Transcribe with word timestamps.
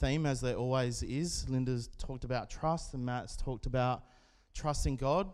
theme, 0.00 0.24
as 0.24 0.40
there 0.40 0.54
always 0.54 1.02
is. 1.02 1.46
Linda's 1.48 1.90
talked 1.98 2.24
about 2.24 2.48
trust, 2.48 2.94
and 2.94 3.04
Matt's 3.04 3.36
talked 3.36 3.66
about 3.66 4.02
trusting 4.54 4.96
God. 4.96 5.30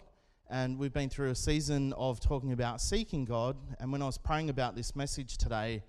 And 0.51 0.77
we've 0.77 0.93
been 0.93 1.09
through 1.09 1.31
a 1.31 1.35
season 1.37 1.93
of 1.93 2.19
talking 2.19 2.53
about 2.53 2.81
seeking 2.81 3.25
God. 3.25 3.57
And 3.79 3.93
when 3.93 4.03
I 4.03 4.07
was 4.07 4.19
praying 4.19 4.51
about 4.51 4.75
this 4.75 4.97
message 4.97 5.39
today, 5.39 5.85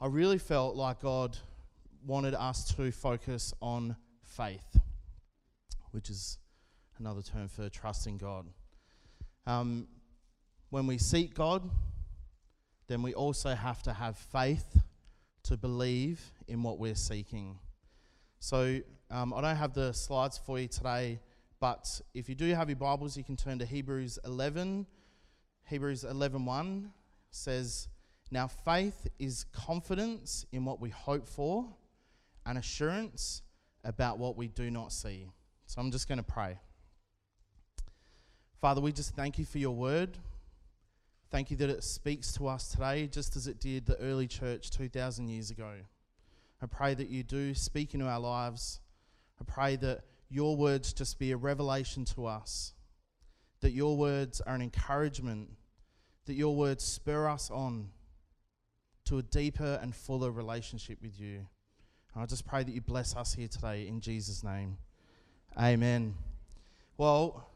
I 0.00 0.06
really 0.08 0.38
felt 0.38 0.74
like 0.74 1.02
God 1.02 1.38
wanted 2.04 2.34
us 2.34 2.74
to 2.74 2.90
focus 2.90 3.54
on 3.62 3.96
faith, 4.24 4.76
which 5.92 6.10
is 6.10 6.38
another 6.98 7.22
term 7.22 7.46
for 7.48 7.68
trusting 7.68 8.18
God. 8.18 8.46
Um, 9.46 9.86
when 10.70 10.88
we 10.88 10.98
seek 10.98 11.34
God, 11.34 11.62
then 12.88 13.02
we 13.02 13.14
also 13.14 13.54
have 13.54 13.82
to 13.84 13.92
have 13.92 14.18
faith 14.18 14.80
to 15.44 15.56
believe 15.56 16.20
in 16.48 16.62
what 16.62 16.78
we're 16.78 16.96
seeking. 16.96 17.58
So 18.44 18.78
um, 19.10 19.32
I 19.32 19.40
don't 19.40 19.56
have 19.56 19.72
the 19.72 19.94
slides 19.94 20.36
for 20.36 20.58
you 20.58 20.68
today, 20.68 21.18
but 21.60 22.02
if 22.12 22.28
you 22.28 22.34
do 22.34 22.46
have 22.52 22.68
your 22.68 22.76
Bibles, 22.76 23.16
you 23.16 23.24
can 23.24 23.38
turn 23.38 23.58
to 23.60 23.64
Hebrews 23.64 24.18
11. 24.22 24.86
Hebrews 25.64 26.04
11:1 26.04 26.92
says, 27.30 27.88
"Now 28.30 28.46
faith 28.46 29.08
is 29.18 29.44
confidence 29.44 30.44
in 30.52 30.66
what 30.66 30.78
we 30.78 30.90
hope 30.90 31.26
for, 31.26 31.74
and 32.44 32.58
assurance 32.58 33.40
about 33.82 34.18
what 34.18 34.36
we 34.36 34.48
do 34.48 34.70
not 34.70 34.92
see." 34.92 35.30
So 35.64 35.80
I'm 35.80 35.90
just 35.90 36.06
going 36.06 36.18
to 36.18 36.22
pray. 36.22 36.58
Father, 38.60 38.82
we 38.82 38.92
just 38.92 39.14
thank 39.14 39.38
you 39.38 39.46
for 39.46 39.56
your 39.56 39.74
word. 39.74 40.18
Thank 41.30 41.50
you 41.50 41.56
that 41.56 41.70
it 41.70 41.82
speaks 41.82 42.34
to 42.34 42.48
us 42.48 42.68
today, 42.68 43.06
just 43.06 43.36
as 43.36 43.46
it 43.46 43.58
did 43.58 43.86
the 43.86 43.98
early 44.00 44.28
church 44.28 44.68
2,000 44.68 45.30
years 45.30 45.50
ago. 45.50 45.86
I 46.64 46.66
pray 46.66 46.94
that 46.94 47.10
you 47.10 47.22
do 47.22 47.52
speak 47.52 47.92
into 47.92 48.06
our 48.06 48.18
lives. 48.18 48.80
I 49.38 49.44
pray 49.44 49.76
that 49.76 50.00
your 50.30 50.56
words 50.56 50.94
just 50.94 51.18
be 51.18 51.30
a 51.32 51.36
revelation 51.36 52.06
to 52.06 52.24
us, 52.24 52.72
that 53.60 53.72
your 53.72 53.98
words 53.98 54.40
are 54.40 54.54
an 54.54 54.62
encouragement, 54.62 55.50
that 56.24 56.32
your 56.32 56.56
words 56.56 56.82
spur 56.82 57.28
us 57.28 57.50
on 57.50 57.90
to 59.04 59.18
a 59.18 59.22
deeper 59.22 59.78
and 59.82 59.94
fuller 59.94 60.30
relationship 60.30 60.96
with 61.02 61.20
you. 61.20 61.46
And 62.14 62.22
I 62.22 62.24
just 62.24 62.46
pray 62.46 62.62
that 62.62 62.72
you 62.72 62.80
bless 62.80 63.14
us 63.14 63.34
here 63.34 63.48
today 63.48 63.86
in 63.86 64.00
Jesus' 64.00 64.42
name. 64.42 64.78
Amen. 65.60 66.14
Well, 66.96 67.46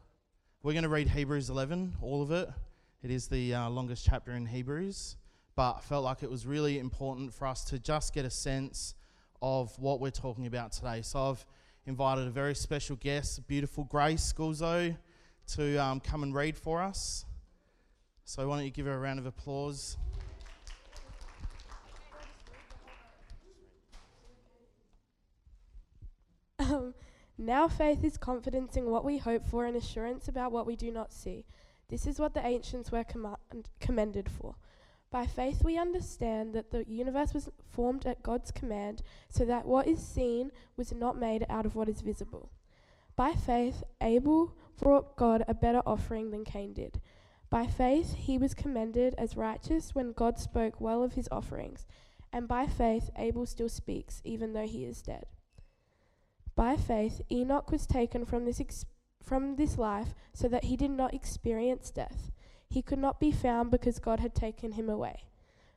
we're 0.63 0.73
going 0.73 0.83
to 0.83 0.91
read 0.91 1.09
Hebrews 1.09 1.49
11, 1.49 1.97
all 2.03 2.21
of 2.21 2.31
it. 2.31 2.51
It 3.03 3.11
is 3.11 3.29
the 3.29 3.55
uh, 3.55 3.71
longest 3.71 4.05
chapter 4.05 4.33
in 4.33 4.45
Hebrews, 4.45 5.17
but 5.57 5.77
I 5.79 5.81
felt 5.81 6.05
like 6.05 6.23
it 6.23 6.31
was 6.31 6.47
really 6.47 6.79
important 6.79 7.33
for 7.33 7.47
us 7.47 7.65
to 7.67 7.79
just 7.79 8.13
get 8.13 8.27
a 8.27 8.31
sense 8.31 8.95
of 9.43 9.77
what 9.79 10.01
we're 10.01 10.11
talking 10.11 10.47
about 10.47 10.73
today. 10.73 11.03
So 11.03 11.31
I've 11.31 11.47
invited 11.87 12.27
a 12.27 12.31
very 12.31 12.55
special 12.55 12.97
guest, 12.97 13.47
beautiful 13.47 13.85
Grace 13.85 14.33
Gulzo, 14.33 14.97
to 15.55 15.77
um, 15.77 16.01
come 16.01 16.23
and 16.23 16.35
read 16.35 16.57
for 16.57 16.83
us. 16.83 17.25
So 18.25 18.47
why 18.49 18.57
don't 18.57 18.65
you 18.65 18.71
give 18.71 18.87
her 18.87 18.95
a 18.95 18.99
round 18.99 19.19
of 19.19 19.27
applause? 19.27 19.97
Um, 26.59 26.93
now 27.39 27.69
faith 27.69 28.05
is 28.05 28.19
confidence 28.19 28.77
in 28.77 28.87
what 28.87 29.05
we 29.05 29.17
hope 29.17 29.47
for 29.47 29.65
and 29.65 29.77
assurance 29.77 30.29
about 30.29 30.53
what 30.53 30.67
we 30.67 30.77
do 30.77 30.91
not 30.91 31.13
see. 31.13 31.47
This 31.89 32.07
is 32.07 32.19
what 32.19 32.35
the 32.35 32.45
ancients 32.45 32.93
were 32.93 33.05
command- 33.05 33.71
commended 33.81 34.29
for. 34.29 34.57
By 35.11 35.27
faith, 35.27 35.65
we 35.65 35.79
understand 35.79 36.53
that 36.53 36.71
the 36.71 36.85
universe 36.87 37.33
was 37.33 37.49
formed 37.71 38.05
at 38.05 38.23
God's 38.23 38.51
command, 38.51 39.03
so 39.31 39.45
that 39.47 39.67
what 39.67 39.87
is 39.87 40.07
seen 40.07 40.53
was 40.77 40.93
not 40.93 41.19
made 41.19 41.47
out 41.49 41.65
of 41.65 41.75
what 41.75 41.89
is 41.89 42.03
visible. 42.03 42.51
By 43.17 43.33
faith, 43.33 43.83
Abel 44.01 44.55
brought 44.77 45.17
God 45.17 45.45
a 45.49 45.55
better 45.55 45.83
offering 45.87 46.31
than 46.31 46.45
Cain 46.45 46.75
did. 46.75 47.01
By 47.51 47.67
faith, 47.67 48.15
he 48.15 48.37
was 48.37 48.53
commended 48.53 49.15
as 49.17 49.37
righteous 49.37 49.95
when 49.95 50.13
God 50.13 50.39
spoke 50.39 50.81
well 50.81 51.03
of 51.03 51.15
his 51.15 51.29
offerings. 51.33 51.87
And 52.33 52.47
by 52.47 52.67
faith, 52.67 53.11
Abel 53.17 53.47
still 53.47 53.71
speaks, 53.71 54.21
even 54.25 54.53
though 54.53 54.67
he 54.67 54.85
is 54.85 55.01
dead. 55.01 55.25
By 56.55 56.77
faith, 56.77 57.23
Enoch 57.31 57.71
was 57.71 57.87
taken 57.87 58.27
from 58.27 58.45
this 58.45 58.85
from 59.23 59.57
this 59.57 59.79
life 59.79 60.15
so 60.33 60.49
that 60.49 60.65
he 60.65 60.77
did 60.77 60.91
not 60.91 61.15
experience 61.15 61.91
death. 61.91 62.31
He 62.69 62.83
could 62.83 62.99
not 62.99 63.19
be 63.19 63.33
found 63.33 63.71
because 63.71 63.99
God 63.99 64.21
had 64.21 64.35
taken 64.35 64.73
him 64.73 64.89
away. 64.89 65.25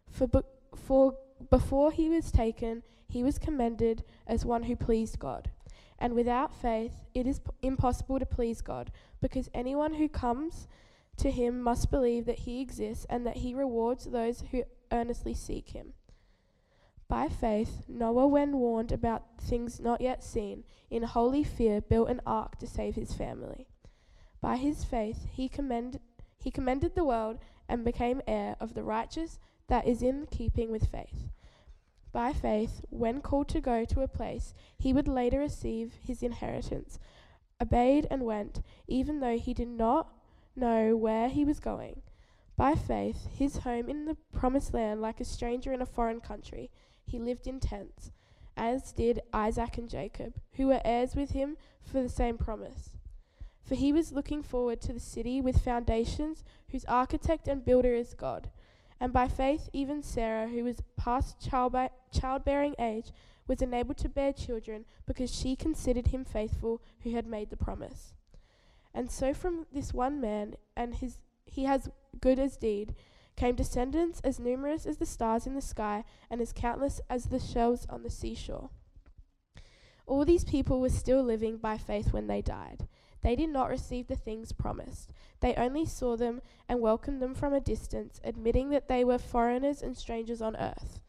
For, 0.09 0.27
be- 0.27 0.39
for 0.75 1.17
before 1.49 1.91
he 1.91 2.09
was 2.09 2.31
taken, 2.31 2.83
he 3.07 3.23
was 3.23 3.39
commended 3.39 4.03
as 4.27 4.45
one 4.45 4.63
who 4.63 4.75
pleased 4.75 5.19
God. 5.19 5.49
And 5.97 6.13
without 6.13 6.53
faith, 6.53 6.93
it 7.13 7.27
is 7.27 7.39
p- 7.39 7.51
impossible 7.61 8.19
to 8.19 8.25
please 8.25 8.61
God, 8.61 8.91
because 9.21 9.49
anyone 9.53 9.93
who 9.93 10.09
comes 10.09 10.67
to 11.17 11.29
him 11.29 11.61
must 11.61 11.91
believe 11.91 12.25
that 12.25 12.39
he 12.39 12.61
exists 12.61 13.05
and 13.09 13.25
that 13.27 13.37
he 13.37 13.53
rewards 13.53 14.05
those 14.05 14.43
who 14.51 14.63
earnestly 14.91 15.33
seek 15.33 15.69
him. 15.69 15.93
By 17.07 17.27
faith, 17.27 17.83
Noah, 17.87 18.27
when 18.27 18.57
warned 18.57 18.91
about 18.91 19.23
things 19.39 19.79
not 19.79 20.01
yet 20.01 20.23
seen, 20.23 20.63
in 20.89 21.03
holy 21.03 21.43
fear 21.43 21.81
built 21.81 22.09
an 22.09 22.21
ark 22.25 22.57
to 22.59 22.67
save 22.67 22.95
his 22.95 23.13
family. 23.13 23.67
By 24.39 24.55
his 24.55 24.83
faith, 24.83 25.27
he, 25.33 25.47
commend, 25.47 25.99
he 26.41 26.51
commended 26.51 26.95
the 26.95 27.05
world 27.05 27.37
and 27.69 27.85
became 27.85 28.21
heir 28.27 28.55
of 28.59 28.73
the 28.73 28.83
righteous 28.83 29.39
that 29.67 29.87
is 29.87 30.01
in 30.01 30.27
keeping 30.29 30.71
with 30.71 30.87
faith. 30.87 31.29
By 32.11 32.33
faith, 32.33 32.83
when 32.89 33.21
called 33.21 33.47
to 33.49 33.61
go 33.61 33.85
to 33.85 34.01
a 34.01 34.07
place 34.07 34.53
he 34.77 34.91
would 34.91 35.07
later 35.07 35.39
receive 35.39 35.93
his 36.01 36.21
inheritance, 36.21 36.99
obeyed 37.61 38.07
and 38.11 38.23
went, 38.23 38.61
even 38.87 39.19
though 39.19 39.37
he 39.37 39.53
did 39.53 39.69
not 39.69 40.13
know 40.55 40.97
where 40.97 41.29
he 41.29 41.45
was 41.45 41.59
going. 41.59 42.01
By 42.57 42.75
faith, 42.75 43.27
his 43.31 43.57
home 43.57 43.87
in 43.87 44.05
the 44.05 44.17
promised 44.33 44.73
land, 44.73 45.01
like 45.01 45.21
a 45.21 45.25
stranger 45.25 45.71
in 45.71 45.81
a 45.81 45.85
foreign 45.85 46.19
country, 46.19 46.69
he 47.05 47.17
lived 47.17 47.47
in 47.47 47.59
tents, 47.59 48.11
as 48.57 48.91
did 48.91 49.21
Isaac 49.33 49.77
and 49.77 49.89
Jacob, 49.89 50.35
who 50.53 50.67
were 50.67 50.81
heirs 50.83 51.15
with 51.15 51.31
him 51.31 51.57
for 51.81 52.01
the 52.01 52.09
same 52.09 52.37
promise. 52.37 52.89
For 53.71 53.75
he 53.75 53.93
was 53.93 54.11
looking 54.11 54.43
forward 54.43 54.81
to 54.81 54.91
the 54.91 54.99
city 54.99 55.39
with 55.39 55.63
foundations, 55.63 56.43
whose 56.71 56.83
architect 56.89 57.47
and 57.47 57.63
builder 57.63 57.95
is 57.95 58.13
God. 58.13 58.49
And 58.99 59.13
by 59.13 59.29
faith, 59.29 59.69
even 59.71 60.03
Sarah, 60.03 60.49
who 60.49 60.65
was 60.65 60.83
past 60.97 61.39
childba- 61.39 61.91
childbearing 62.11 62.75
age, 62.77 63.13
was 63.47 63.61
enabled 63.61 63.95
to 63.99 64.09
bear 64.09 64.33
children 64.33 64.83
because 65.05 65.33
she 65.33 65.55
considered 65.55 66.07
him 66.07 66.25
faithful 66.25 66.81
who 67.03 67.11
had 67.11 67.25
made 67.25 67.49
the 67.49 67.55
promise. 67.55 68.11
And 68.93 69.09
so 69.09 69.33
from 69.33 69.67
this 69.71 69.93
one 69.93 70.19
man, 70.19 70.55
and 70.75 70.95
his 70.95 71.19
he 71.45 71.63
has 71.63 71.89
good 72.19 72.39
as 72.39 72.57
deed, 72.57 72.93
came 73.37 73.55
descendants 73.55 74.19
as 74.19 74.37
numerous 74.37 74.85
as 74.85 74.97
the 74.97 75.05
stars 75.05 75.47
in 75.47 75.55
the 75.55 75.61
sky 75.61 76.03
and 76.29 76.41
as 76.41 76.51
countless 76.51 76.99
as 77.09 77.27
the 77.27 77.39
shells 77.39 77.85
on 77.89 78.03
the 78.03 78.09
seashore. 78.09 78.69
All 80.05 80.25
these 80.25 80.43
people 80.43 80.81
were 80.81 80.89
still 80.89 81.23
living 81.23 81.55
by 81.55 81.77
faith 81.77 82.11
when 82.11 82.27
they 82.27 82.41
died. 82.41 82.89
They 83.21 83.35
did 83.35 83.49
not 83.49 83.69
receive 83.69 84.07
the 84.07 84.15
things 84.15 84.51
promised. 84.51 85.11
They 85.39 85.53
only 85.55 85.85
saw 85.85 86.17
them 86.17 86.41
and 86.67 86.81
welcomed 86.81 87.21
them 87.21 87.35
from 87.35 87.53
a 87.53 87.59
distance, 87.59 88.19
admitting 88.23 88.69
that 88.69 88.87
they 88.87 89.03
were 89.03 89.17
foreigners 89.17 89.81
and 89.81 89.95
strangers 89.95 90.41
on 90.41 90.55
earth. 90.55 91.01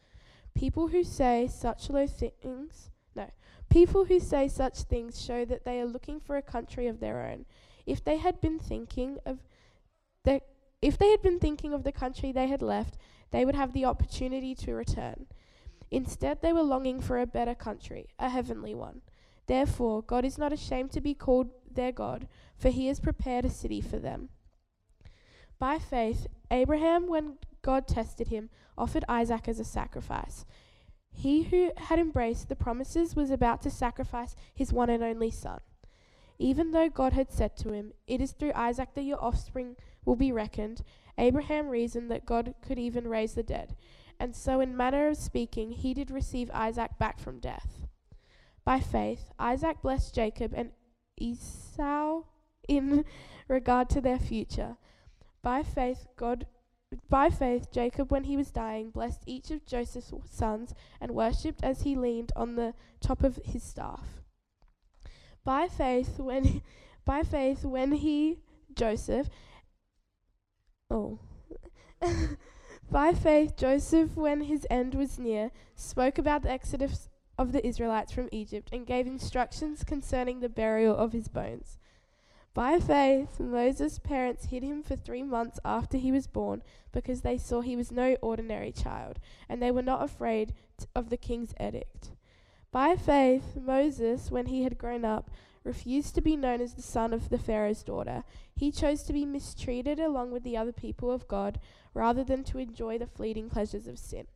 People 0.55 0.89
who 0.89 1.05
say 1.05 1.49
such 1.49 1.89
low 1.89 2.07
things, 2.07 2.91
no, 3.15 3.31
people 3.71 4.05
who 4.05 4.21
say 4.21 4.49
such 4.49 4.83
things 4.83 5.23
show 5.23 5.45
that 5.47 5.65
they 5.65 5.81
are 5.81 5.87
looking 5.87 6.21
for 6.21 6.37
a 6.37 6.43
country 6.43 6.87
of 6.87 7.01
their 7.01 7.27
own. 7.27 7.47
If 7.87 8.05
they 8.05 8.19
had 8.19 8.41
been 8.41 8.59
thinking 8.59 9.19
of 9.25 9.39
the 10.25 10.43
if 10.83 10.99
they 10.99 11.11
had 11.11 11.23
been 11.23 11.39
thinking 11.39 11.73
of 11.73 11.85
the 11.85 11.93
country 11.93 12.33
they 12.33 12.49
had 12.49 12.61
left, 12.61 12.99
they 13.31 13.45
would 13.45 13.55
have 13.55 13.73
the 13.73 13.85
opportunity 13.85 14.55
to 14.57 14.75
return. 14.75 15.27
Instead, 15.91 16.43
they 16.43 16.53
were 16.53 16.63
longing 16.63 17.01
for 17.01 17.19
a 17.19 17.27
better 17.27 17.55
country, 17.55 18.09
a 18.19 18.29
heavenly 18.29 18.75
one. 18.75 19.03
Therefore, 19.47 20.03
God 20.03 20.25
is 20.25 20.39
not 20.39 20.53
ashamed 20.53 20.91
to 20.93 21.01
be 21.01 21.15
called 21.15 21.51
their 21.75 21.93
God, 21.93 22.29
for 22.57 22.71
he 22.71 22.87
has 22.87 23.01
prepared 23.01 23.45
a 23.45 23.51
city 23.51 23.81
for 23.81 23.99
them. 23.99 24.29
By 25.59 25.79
faith, 25.79 26.27
Abraham, 26.51 27.07
when 27.07 27.39
God 27.63 27.87
tested 27.87 28.29
him, 28.29 28.51
offered 28.77 29.05
Isaac 29.09 29.49
as 29.49 29.61
a 29.61 29.65
sacrifice. 29.65 30.45
He 31.13 31.45
who 31.45 31.71
had 31.77 31.99
embraced 31.99 32.49
the 32.49 32.57
promises 32.57 33.15
was 33.15 33.31
about 33.31 33.63
to 33.63 33.71
sacrifice 33.71 34.35
his 34.55 34.73
one 34.73 34.91
and 34.91 35.03
only 35.03 35.31
son. 35.31 35.61
Even 36.39 36.73
though 36.73 36.89
God 36.89 37.13
had 37.13 37.31
said 37.31 37.57
to 37.59 37.73
him, 37.73 37.93
It 38.07 38.21
is 38.21 38.33
through 38.33 38.53
Isaac 38.55 38.95
that 38.95 39.03
your 39.03 39.23
offspring 39.23 39.77
will 40.05 40.17
be 40.17 40.33
reckoned, 40.33 40.83
Abraham 41.19 41.69
reasoned 41.69 42.11
that 42.11 42.27
God 42.27 42.55
could 42.63 42.79
even 42.79 43.07
raise 43.07 43.35
the 43.35 43.43
dead. 43.43 43.77
And 44.19 44.35
so, 44.35 44.61
in 44.61 44.77
manner 44.77 45.09
of 45.09 45.17
speaking, 45.17 45.73
he 45.73 45.95
did 45.95 46.11
receive 46.11 46.51
Isaac 46.53 46.99
back 46.99 47.21
from 47.21 47.39
death. 47.39 47.87
By 48.65 48.81
faith, 48.81 49.31
Isaac 49.39 49.83
blessed 49.83 50.15
Jacob 50.15 50.53
and 50.55 50.71
Esau 51.23 52.23
in 52.69 53.05
regard 53.49 53.89
to 53.91 54.01
their 54.01 54.19
future. 54.19 54.77
By 55.43 55.63
faith, 55.63 56.07
God 56.17 56.47
By 57.09 57.31
faith, 57.31 57.71
Jacob, 57.73 58.11
when 58.11 58.25
he 58.25 58.37
was 58.37 58.51
dying, 58.51 58.91
blessed 58.91 59.23
each 59.27 59.51
of 59.51 59.65
Joseph's 59.65 60.13
sons 60.31 60.75
and 61.01 61.13
worshipped 61.13 61.65
as 61.65 61.83
he 61.83 61.97
leaned 61.97 62.33
on 62.37 62.57
the 62.57 62.75
top 63.01 63.23
of 63.23 63.37
his 63.45 63.63
staff. 63.63 64.21
By 65.45 65.69
faith, 65.69 66.19
when 66.19 66.63
by 67.05 67.23
faith, 67.23 67.65
when 67.65 67.93
he 67.93 68.41
Joseph, 68.75 69.29
oh, 70.91 71.19
by 72.91 73.15
faith, 73.15 73.57
Joseph, 73.57 74.17
when 74.17 74.43
his 74.43 74.67
end 74.71 74.95
was 74.95 75.19
near, 75.19 75.51
spoke 75.75 76.19
about 76.19 76.43
the 76.43 76.51
exodus 76.51 77.09
of 77.39 77.53
the 77.53 77.67
Israelites 77.67 78.13
from 78.13 78.29
Egypt 78.33 78.69
and 78.73 78.87
gave 78.87 79.07
instructions 79.07 79.85
concerning 79.85 80.41
the 80.41 80.49
burial 80.49 80.97
of 80.97 81.13
his 81.13 81.29
bones. 81.29 81.79
By 82.55 82.79
faith, 82.79 83.41
Moses' 83.41 83.99
parents 83.99 84.47
hid 84.47 84.63
him 84.63 84.83
for 84.83 84.95
three 84.95 85.23
months 85.23 85.59
after 85.65 85.97
he 85.97 86.13
was 86.13 86.27
born 86.27 86.63
because 86.93 87.23
they 87.23 87.39
saw 87.39 87.63
he 87.63 87.77
was 87.77 87.91
no 87.91 88.17
ordinary 88.21 88.73
child, 88.73 89.19
and 89.49 89.63
they 89.63 89.71
were 89.71 89.83
not 89.83 90.03
afraid 90.03 90.53
t- 90.77 90.87
of 90.95 91.09
the 91.09 91.17
king's 91.17 91.55
edict. 91.59 92.11
By 92.71 92.97
faith, 92.97 93.57
Moses, 93.57 94.31
when 94.31 94.47
he 94.47 94.65
had 94.65 94.77
grown 94.77 95.05
up, 95.05 95.31
refused 95.65 96.15
to 96.15 96.21
be 96.21 96.37
known 96.37 96.61
as 96.61 96.75
the 96.75 96.83
son 96.83 97.15
of 97.15 97.31
the 97.31 97.39
Pharaoh's 97.39 97.83
daughter. 97.83 98.25
He 98.55 98.71
chose 98.71 99.03
to 99.05 99.13
be 99.13 99.25
mistreated 99.25 99.99
along 99.99 100.33
with 100.33 100.43
the 100.43 100.57
other 100.57 100.73
people 100.73 101.11
of 101.11 101.29
God 101.29 101.59
rather 101.95 102.25
than 102.25 102.45
to 102.45 102.59
enjoy 102.59 102.99
the 102.99 103.07
fleeting 103.07 103.49
pleasures 103.49 103.87
of 103.87 103.99
sin. 103.99 104.27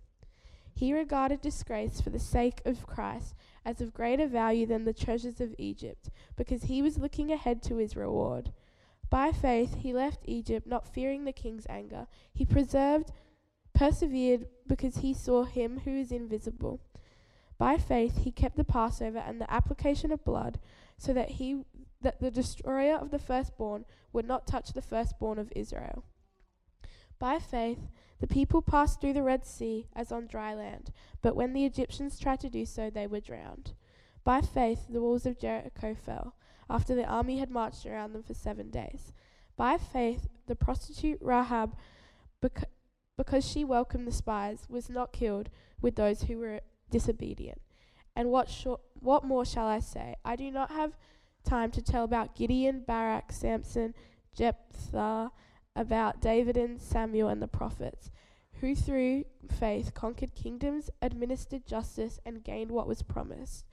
He 0.77 0.93
regarded 0.93 1.41
disgrace 1.41 2.03
for 2.03 2.11
the 2.11 2.19
sake 2.19 2.61
of 2.67 2.87
Christ 2.87 3.35
as 3.65 3.81
of 3.81 3.95
greater 3.95 4.27
value 4.27 4.67
than 4.67 4.85
the 4.85 4.93
treasures 4.93 5.41
of 5.41 5.55
Egypt, 5.57 6.11
because 6.37 6.65
he 6.65 6.83
was 6.83 6.99
looking 6.99 7.33
ahead 7.33 7.63
to 7.63 7.79
his 7.79 7.97
reward. 7.97 8.53
By 9.09 9.33
faith 9.33 9.77
he 9.77 9.95
left 9.95 10.21
Egypt, 10.27 10.67
not 10.67 10.93
fearing 10.93 11.25
the 11.25 11.33
king's 11.33 11.67
anger. 11.71 12.07
He 12.35 12.45
preserved, 12.45 13.11
persevered, 13.73 14.49
because 14.67 14.99
he 14.99 15.15
saw 15.15 15.45
him 15.45 15.81
who 15.87 15.93
is 15.93 16.13
invisible. 16.13 16.83
By 17.57 17.79
faith 17.79 18.19
he 18.19 18.31
kept 18.31 18.57
the 18.57 18.63
Passover 18.65 19.19
and 19.19 19.41
the 19.41 19.51
application 19.51 20.13
of 20.13 20.27
blood, 20.27 20.61
so 20.99 21.15
that 21.15 21.31
he 21.31 21.65
that 22.03 22.21
the 22.21 22.31
destroyer 22.31 22.97
of 22.97 23.11
the 23.11 23.19
firstborn 23.19 23.87
would 24.13 24.29
not 24.29 24.47
touch 24.47 24.75
the 24.75 24.83
firstborn 24.83 25.39
of 25.39 25.51
Israel. 25.57 26.05
By 27.19 27.39
faith 27.39 27.89
the 28.21 28.27
people 28.27 28.63
passed 28.63 29.01
through 29.01 29.13
the 29.13 29.23
Red 29.23 29.47
Sea 29.47 29.89
as 29.95 30.11
on 30.11 30.27
dry 30.27 30.55
land, 30.55 30.93
but 31.23 31.37
when 31.37 31.53
the 31.53 31.65
Egyptians 31.65 32.19
tried 32.19 32.41
to 32.41 32.51
do 32.51 32.65
so, 32.65 32.89
they 32.89 33.07
were 33.07 33.21
drowned. 33.21 33.75
By 34.25 34.41
faith, 34.41 34.87
the 34.89 35.01
walls 35.01 35.27
of 35.27 35.39
Jericho 35.39 35.95
fell, 35.95 36.35
after 36.69 36.95
the 36.95 37.05
army 37.05 37.39
had 37.39 37.51
marched 37.51 37.87
around 37.87 38.13
them 38.13 38.23
for 38.23 38.35
seven 38.35 38.71
days. 38.71 39.13
By 39.57 39.77
faith, 39.79 40.29
the 40.47 40.57
prostitute 40.57 41.19
Rahab, 41.21 41.77
bec- 42.41 42.69
because 43.17 43.47
she 43.47 43.65
welcomed 43.65 44.07
the 44.07 44.13
spies, 44.13 44.67
was 44.69 44.91
not 44.91 45.13
killed 45.13 45.51
with 45.81 45.97
those 45.97 46.23
who 46.23 46.39
were 46.39 46.61
disobedient. 46.91 47.61
And 48.15 48.31
what, 48.31 48.49
sh- 48.49 48.67
what 49.01 49.25
more 49.25 49.45
shall 49.45 49.67
I 49.67 49.81
say? 49.81 50.17
I 50.25 50.37
do 50.37 50.51
not 50.51 50.71
have 50.71 50.97
time 51.45 51.71
to 51.71 51.83
tell 51.83 52.05
about 52.05 52.35
Gideon, 52.35 52.83
Barak, 52.87 53.31
Samson, 53.31 53.95
Jephthah, 54.35 55.31
about 55.77 56.21
David 56.21 56.57
and 56.57 56.81
Samuel 56.81 57.29
and 57.29 57.41
the 57.41 57.47
prophets, 57.47 58.11
who 58.61 58.75
through 58.75 59.25
faith 59.51 59.93
conquered 59.93 60.35
kingdoms, 60.35 60.91
administered 61.03 61.67
justice, 61.67 62.19
and 62.25 62.43
gained 62.43 62.71
what 62.71 62.89
was 62.89 63.03
promised, 63.03 63.67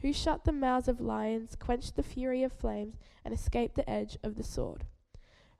who 0.00 0.12
shut 0.12 0.44
the 0.44 0.52
mouths 0.52 0.86
of 0.86 1.00
lions, 1.00 1.56
quenched 1.56 1.96
the 1.96 2.02
fury 2.02 2.44
of 2.44 2.52
flames, 2.52 2.96
and 3.24 3.34
escaped 3.34 3.74
the 3.74 3.90
edge 3.90 4.16
of 4.22 4.36
the 4.36 4.44
sword, 4.44 4.86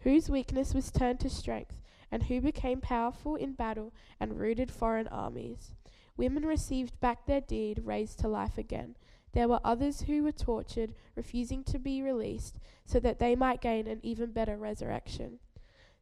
whose 0.00 0.30
weakness 0.30 0.72
was 0.72 0.92
turned 0.92 1.18
to 1.20 1.28
strength, 1.28 1.82
and 2.10 2.24
who 2.24 2.40
became 2.40 2.80
powerful 2.80 3.34
in 3.34 3.52
battle 3.52 3.92
and 4.20 4.40
routed 4.40 4.70
foreign 4.70 5.08
armies. 5.08 5.72
Women 6.16 6.46
received 6.46 6.98
back 7.00 7.26
their 7.26 7.40
deed, 7.40 7.82
raised 7.84 8.20
to 8.20 8.28
life 8.28 8.56
again. 8.56 8.96
There 9.32 9.48
were 9.48 9.60
others 9.62 10.02
who 10.02 10.22
were 10.22 10.32
tortured, 10.32 10.94
refusing 11.14 11.62
to 11.64 11.78
be 11.78 12.00
released, 12.00 12.58
so 12.86 12.98
that 13.00 13.18
they 13.18 13.36
might 13.36 13.60
gain 13.60 13.86
an 13.86 14.00
even 14.02 14.32
better 14.32 14.56
resurrection. 14.56 15.38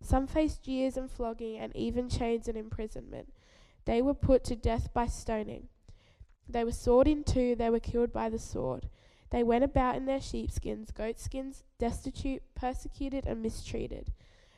Some 0.01 0.27
faced 0.27 0.63
jeers 0.63 0.97
and 0.97 1.11
flogging, 1.11 1.59
and 1.59 1.75
even 1.75 2.09
chains 2.09 2.49
and 2.49 2.57
imprisonment. 2.57 3.33
They 3.85 4.03
were 4.03 4.15
put 4.15 4.45
to 4.45 4.57
death 4.57 4.93
by 4.93 5.07
stoning. 5.07 5.69
They 6.49 6.65
were 6.65 6.73
sawed 6.73 7.09
in 7.09 7.25
two, 7.25 7.55
they 7.55 7.71
were 7.71 7.81
killed 7.81 8.13
by 8.13 8.29
the 8.29 8.39
sword. 8.39 8.89
They 9.31 9.43
went 9.43 9.65
about 9.65 9.97
in 9.97 10.07
their 10.07 10.21
sheepskins, 10.21 10.93
goatskins, 10.93 11.65
destitute, 11.79 12.43
persecuted, 12.55 13.27
and 13.27 13.43
mistreated. 13.43 14.13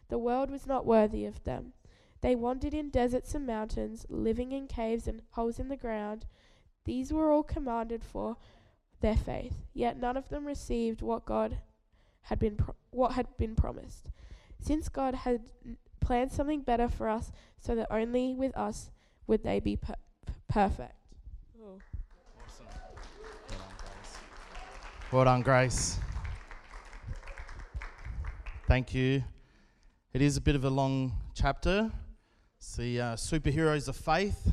The 0.08 0.18
world 0.18 0.50
was 0.50 0.66
not 0.66 0.86
worthy 0.86 1.24
of 1.24 1.44
them. 1.44 1.72
They 2.20 2.34
wandered 2.34 2.74
in 2.74 2.90
deserts 2.90 3.34
and 3.34 3.46
mountains, 3.46 4.04
living 4.08 4.52
in 4.52 4.66
caves 4.66 5.06
and 5.06 5.22
holes 5.30 5.58
in 5.58 5.68
the 5.68 5.76
ground. 5.76 6.26
These 6.84 7.12
were 7.12 7.30
all 7.30 7.42
commanded 7.42 8.02
for 8.02 8.36
their 9.00 9.16
faith, 9.16 9.54
yet 9.72 9.98
none 9.98 10.16
of 10.16 10.28
them 10.28 10.46
received 10.46 11.00
what 11.00 11.24
God 11.24 11.58
had 12.22 12.38
been 12.38 12.56
pro- 12.56 12.74
what 12.90 13.12
had 13.12 13.36
been 13.36 13.54
promised. 13.54 14.10
Since 14.60 14.88
God 14.88 15.14
had 15.14 15.42
planned 16.00 16.32
something 16.32 16.62
better 16.62 16.88
for 16.88 17.08
us, 17.08 17.32
so 17.58 17.74
that 17.74 17.86
only 17.90 18.34
with 18.34 18.56
us 18.56 18.90
would 19.26 19.42
they 19.42 19.60
be 19.60 19.76
per- 19.76 19.94
perfect. 20.48 20.94
Awesome. 21.60 22.66
Well 23.50 23.54
done, 23.58 23.72
Grace. 23.78 24.16
Well 25.12 25.24
done, 25.24 25.42
Grace. 25.42 25.98
Thank 28.66 28.94
you. 28.94 29.24
It 30.12 30.22
is 30.22 30.36
a 30.36 30.40
bit 30.40 30.54
of 30.54 30.64
a 30.64 30.70
long 30.70 31.12
chapter. 31.34 31.90
It's 32.58 32.76
the 32.76 33.00
uh, 33.00 33.16
superheroes 33.16 33.88
of 33.88 33.96
faith. 33.96 34.52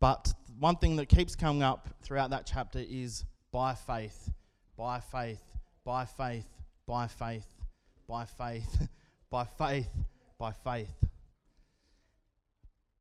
But 0.00 0.32
one 0.58 0.76
thing 0.76 0.96
that 0.96 1.06
keeps 1.06 1.36
coming 1.36 1.62
up 1.62 1.88
throughout 2.02 2.30
that 2.30 2.46
chapter 2.46 2.78
is 2.78 3.24
by 3.52 3.74
faith, 3.74 4.30
by 4.76 5.00
faith, 5.00 5.42
by 5.84 6.04
faith, 6.04 6.46
by 6.86 7.06
faith, 7.06 7.46
by 8.08 8.24
faith, 8.24 8.88
by 9.30 9.44
faith, 9.44 9.88
by 10.38 10.52
faith, 10.52 10.94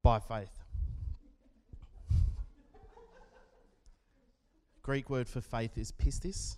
by 0.03 0.19
faith. 0.19 0.51
Greek 4.83 5.09
word 5.09 5.27
for 5.27 5.41
faith 5.41 5.77
is 5.77 5.91
pistis. 5.91 6.57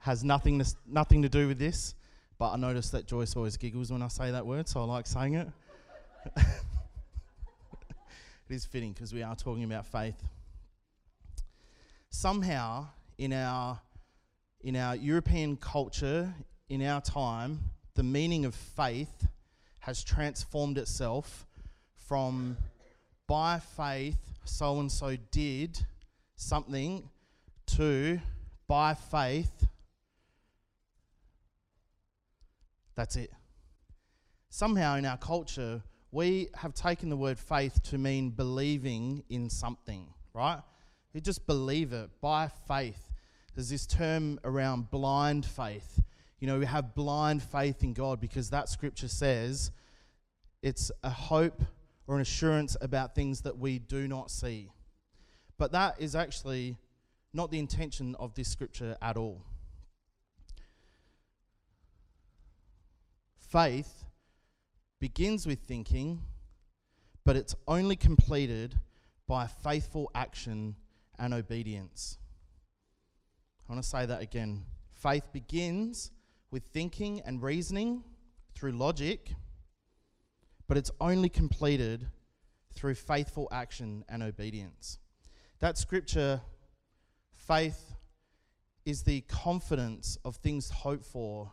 Has 0.00 0.24
nothing 0.24 0.58
to, 0.60 0.74
nothing 0.86 1.22
to 1.22 1.28
do 1.28 1.46
with 1.46 1.58
this, 1.58 1.94
but 2.38 2.52
I 2.52 2.56
notice 2.56 2.90
that 2.90 3.06
Joyce 3.06 3.36
always 3.36 3.56
giggles 3.56 3.92
when 3.92 4.02
I 4.02 4.08
say 4.08 4.30
that 4.30 4.46
word, 4.46 4.66
so 4.66 4.80
I 4.80 4.84
like 4.84 5.06
saying 5.06 5.34
it. 5.34 5.48
it 6.36 6.44
is 8.48 8.64
fitting 8.64 8.92
because 8.92 9.12
we 9.12 9.22
are 9.22 9.36
talking 9.36 9.64
about 9.64 9.86
faith. 9.86 10.16
Somehow, 12.10 12.88
in 13.18 13.32
our 13.32 13.78
in 14.62 14.76
our 14.76 14.94
European 14.96 15.56
culture, 15.56 16.34
in 16.70 16.82
our 16.86 17.00
time, 17.00 17.58
the 17.94 18.02
meaning 18.02 18.46
of 18.46 18.54
faith 18.54 19.26
has 19.80 20.02
transformed 20.04 20.78
itself 20.78 21.44
from 21.96 22.56
by 23.26 23.58
faith, 23.76 24.16
so 24.44 24.78
and 24.80 24.90
so 24.90 25.16
did 25.30 25.78
something, 26.36 27.10
to 27.66 28.20
by 28.68 28.94
faith, 28.94 29.66
that's 32.94 33.16
it. 33.16 33.32
Somehow 34.48 34.96
in 34.96 35.04
our 35.04 35.16
culture, 35.16 35.82
we 36.12 36.48
have 36.54 36.74
taken 36.74 37.08
the 37.08 37.16
word 37.16 37.38
faith 37.38 37.82
to 37.84 37.98
mean 37.98 38.30
believing 38.30 39.24
in 39.28 39.50
something, 39.50 40.06
right? 40.34 40.60
You 41.12 41.20
just 41.20 41.46
believe 41.46 41.92
it 41.92 42.10
by 42.20 42.48
faith. 42.68 43.08
There's 43.54 43.70
this 43.70 43.86
term 43.86 44.38
around 44.44 44.90
blind 44.90 45.44
faith. 45.44 46.00
You 46.40 46.46
know, 46.46 46.58
we 46.58 46.64
have 46.64 46.94
blind 46.94 47.42
faith 47.42 47.84
in 47.84 47.92
God 47.92 48.18
because 48.18 48.48
that 48.50 48.70
scripture 48.70 49.08
says 49.08 49.70
it's 50.62 50.90
a 51.04 51.10
hope 51.10 51.62
or 52.06 52.16
an 52.16 52.22
assurance 52.22 52.78
about 52.80 53.14
things 53.14 53.42
that 53.42 53.58
we 53.58 53.78
do 53.78 54.08
not 54.08 54.30
see. 54.30 54.70
But 55.58 55.72
that 55.72 56.00
is 56.00 56.16
actually 56.16 56.78
not 57.34 57.50
the 57.50 57.58
intention 57.58 58.16
of 58.18 58.34
this 58.34 58.48
scripture 58.48 58.96
at 59.02 59.18
all. 59.18 59.42
Faith 63.38 64.04
begins 64.98 65.46
with 65.46 65.60
thinking, 65.60 66.22
but 67.24 67.36
it's 67.36 67.54
only 67.68 67.96
completed 67.96 68.76
by 69.26 69.46
faithful 69.46 70.10
action 70.14 70.74
and 71.18 71.34
obedience. 71.34 72.16
I 73.68 73.72
want 73.72 73.84
to 73.84 73.88
say 73.88 74.06
that 74.06 74.22
again. 74.22 74.64
Faith 74.94 75.24
begins 75.32 76.10
with 76.50 76.64
thinking 76.72 77.20
and 77.24 77.42
reasoning 77.42 78.02
through 78.54 78.72
logic, 78.72 79.34
but 80.66 80.76
it's 80.76 80.90
only 81.00 81.28
completed 81.28 82.06
through 82.72 82.94
faithful 82.94 83.48
action 83.50 84.04
and 84.08 84.22
obedience. 84.22 84.98
That 85.60 85.76
scripture, 85.76 86.40
faith, 87.34 87.94
is 88.84 89.02
the 89.02 89.20
confidence 89.22 90.18
of 90.24 90.36
things 90.36 90.70
hoped 90.70 91.04
for 91.04 91.52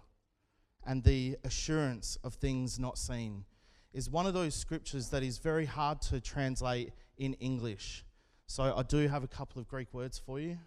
and 0.86 1.04
the 1.04 1.38
assurance 1.44 2.18
of 2.24 2.36
things 2.36 2.80
not 2.80 2.98
seen. 2.98 3.46
is 3.94 4.10
one 4.10 4.26
of 4.26 4.34
those 4.34 4.54
scriptures 4.54 5.10
that 5.10 5.24
is 5.24 5.40
very 5.40 5.66
hard 5.66 6.02
to 6.02 6.22
translate 6.22 6.92
in 7.18 7.34
English. 7.36 8.06
So 8.46 8.74
I 8.76 8.84
do 8.84 9.08
have 9.08 9.24
a 9.24 9.28
couple 9.28 9.60
of 9.60 9.68
Greek 9.68 9.94
words 9.94 10.20
for 10.20 10.40
you. 10.40 10.58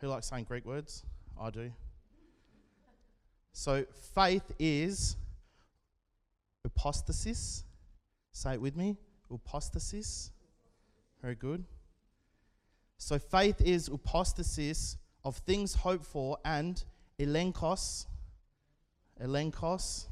Who 0.00 0.08
likes 0.08 0.28
saying 0.28 0.44
Greek 0.44 0.64
words? 0.64 1.04
I 1.38 1.50
do. 1.50 1.72
So 3.52 3.84
faith 4.14 4.52
is 4.58 5.16
apostasis. 6.66 7.64
Say 8.32 8.54
it 8.54 8.60
with 8.60 8.76
me. 8.76 8.96
Apostasis. 9.30 10.30
Very 11.22 11.34
good. 11.34 11.64
So 12.98 13.18
faith 13.18 13.60
is 13.60 13.88
apostasis 13.88 14.96
of 15.24 15.36
things 15.38 15.74
hoped 15.74 16.04
for 16.04 16.38
and 16.44 16.82
elenkos, 17.18 18.06
elenkos 19.22 20.06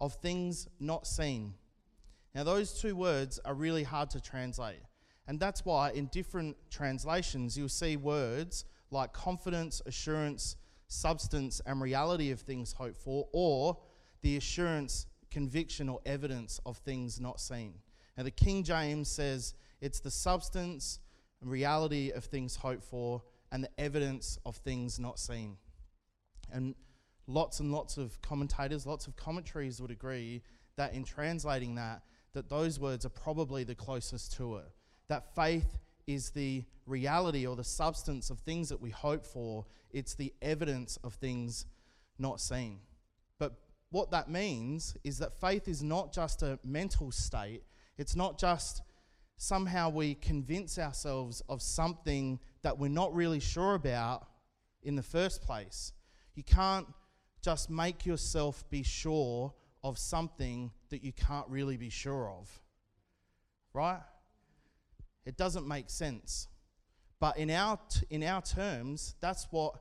of 0.00 0.14
things 0.14 0.68
not 0.80 1.06
seen. 1.06 1.54
Now, 2.34 2.44
those 2.44 2.80
two 2.80 2.96
words 2.96 3.38
are 3.44 3.54
really 3.54 3.82
hard 3.82 4.10
to 4.10 4.20
translate. 4.20 4.80
And 5.26 5.38
that's 5.38 5.64
why 5.64 5.90
in 5.92 6.06
different 6.06 6.56
translations 6.70 7.56
you'll 7.56 7.68
see 7.68 7.96
words 7.96 8.64
like 8.90 9.12
confidence, 9.12 9.80
assurance, 9.86 10.56
substance, 10.92 11.60
and 11.66 11.80
reality 11.80 12.30
of 12.30 12.40
things 12.40 12.72
hoped 12.72 12.96
for, 12.96 13.28
or 13.32 13.78
the 14.22 14.36
assurance, 14.36 15.06
conviction, 15.30 15.88
or 15.88 16.00
evidence 16.06 16.60
of 16.66 16.76
things 16.78 17.20
not 17.20 17.40
seen. 17.40 17.74
Now, 18.16 18.24
the 18.24 18.30
King 18.30 18.62
James 18.62 19.10
says 19.10 19.54
it's 19.80 20.00
the 20.00 20.10
substance 20.10 21.00
and 21.40 21.50
reality 21.50 22.10
of 22.10 22.24
things 22.24 22.56
hoped 22.56 22.84
for 22.84 23.22
and 23.50 23.64
the 23.64 23.70
evidence 23.78 24.38
of 24.46 24.56
things 24.56 24.98
not 24.98 25.18
seen. 25.18 25.56
And 26.52 26.74
lots 27.26 27.60
and 27.60 27.72
lots 27.72 27.96
of 27.96 28.20
commentators, 28.22 28.86
lots 28.86 29.06
of 29.06 29.16
commentaries 29.16 29.80
would 29.80 29.90
agree 29.90 30.42
that 30.76 30.94
in 30.94 31.04
translating 31.04 31.74
that, 31.76 32.02
that 32.32 32.48
those 32.48 32.78
words 32.78 33.04
are 33.04 33.10
probably 33.10 33.64
the 33.64 33.74
closest 33.74 34.34
to 34.36 34.56
it. 34.56 34.70
That 35.08 35.34
faith 35.34 35.78
is 36.06 36.30
the 36.30 36.64
reality 36.86 37.46
or 37.46 37.56
the 37.56 37.64
substance 37.64 38.30
of 38.30 38.38
things 38.40 38.68
that 38.68 38.80
we 38.80 38.90
hope 38.90 39.24
for, 39.26 39.64
it's 39.90 40.14
the 40.14 40.32
evidence 40.42 40.98
of 41.04 41.14
things 41.14 41.66
not 42.18 42.40
seen. 42.40 42.78
But 43.38 43.54
what 43.90 44.10
that 44.10 44.30
means 44.30 44.96
is 45.04 45.18
that 45.18 45.40
faith 45.40 45.68
is 45.68 45.82
not 45.82 46.12
just 46.12 46.42
a 46.42 46.58
mental 46.64 47.10
state, 47.10 47.62
it's 47.98 48.16
not 48.16 48.38
just 48.38 48.82
somehow 49.36 49.90
we 49.90 50.14
convince 50.14 50.78
ourselves 50.78 51.42
of 51.48 51.60
something 51.60 52.38
that 52.62 52.78
we're 52.78 52.88
not 52.88 53.14
really 53.14 53.40
sure 53.40 53.74
about 53.74 54.26
in 54.82 54.96
the 54.96 55.02
first 55.02 55.42
place. 55.42 55.92
You 56.34 56.42
can't 56.42 56.86
just 57.42 57.68
make 57.68 58.06
yourself 58.06 58.68
be 58.70 58.82
sure 58.82 59.52
of 59.82 59.98
something 59.98 60.70
that 60.90 61.02
you 61.02 61.12
can't 61.12 61.48
really 61.48 61.76
be 61.76 61.90
sure 61.90 62.28
of. 62.28 62.48
Right? 63.74 64.00
It 65.24 65.36
doesn't 65.36 65.66
make 65.66 65.88
sense. 65.90 66.48
But 67.20 67.38
in 67.38 67.50
our, 67.50 67.78
t- 67.88 68.06
in 68.10 68.24
our 68.24 68.42
terms, 68.42 69.14
that's 69.20 69.46
what, 69.50 69.74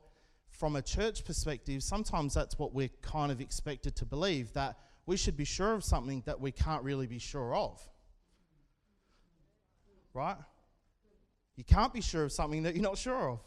from 0.49 0.75
a 0.75 0.81
church 0.81 1.25
perspective, 1.25 1.81
sometimes 1.81 2.33
that's 2.33 2.59
what 2.59 2.73
we're 2.73 2.91
kind 3.01 3.31
of 3.31 3.41
expected 3.41 3.95
to 3.95 4.05
believe 4.05 4.53
that 4.53 4.77
we 5.07 5.17
should 5.17 5.35
be 5.35 5.45
sure 5.45 5.73
of 5.73 5.83
something 5.83 6.21
that 6.25 6.39
we 6.39 6.51
can't 6.51 6.83
really 6.83 7.07
be 7.07 7.17
sure 7.17 7.55
of. 7.55 7.81
Right? 10.13 10.37
You 11.55 11.63
can't 11.63 11.93
be 11.93 12.01
sure 12.01 12.23
of 12.23 12.31
something 12.31 12.63
that 12.63 12.75
you're 12.75 12.83
not 12.83 12.97
sure 12.97 13.29
of. 13.29 13.39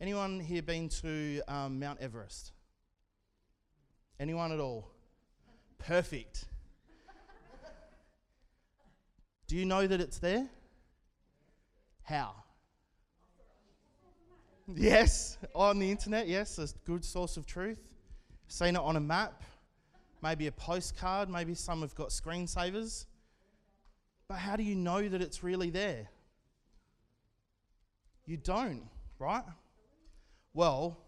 Anyone 0.00 0.40
here 0.40 0.62
been 0.62 0.88
to 0.88 1.40
um, 1.48 1.78
Mount 1.78 2.00
Everest? 2.00 2.52
Anyone 4.18 4.52
at 4.52 4.60
all? 4.60 4.90
Perfect. 5.78 6.46
Do 9.46 9.56
you 9.56 9.64
know 9.64 9.86
that 9.86 10.00
it's 10.00 10.18
there? 10.18 10.48
How? 12.02 12.34
Yes, 14.74 15.38
on 15.54 15.78
the 15.78 15.88
internet, 15.90 16.26
yes, 16.26 16.58
a 16.58 16.66
good 16.84 17.04
source 17.04 17.36
of 17.36 17.46
truth. 17.46 17.78
Seen 18.48 18.74
it 18.74 18.82
on 18.82 18.96
a 18.96 19.00
map, 19.00 19.42
maybe 20.22 20.48
a 20.48 20.52
postcard, 20.52 21.28
maybe 21.28 21.54
some 21.54 21.82
have 21.82 21.94
got 21.94 22.08
screensavers. 22.08 23.06
But 24.28 24.38
how 24.38 24.56
do 24.56 24.64
you 24.64 24.74
know 24.74 25.08
that 25.08 25.22
it's 25.22 25.44
really 25.44 25.70
there? 25.70 26.08
You 28.24 28.36
don't, 28.36 28.88
right? 29.20 29.44
Well, 30.52 30.98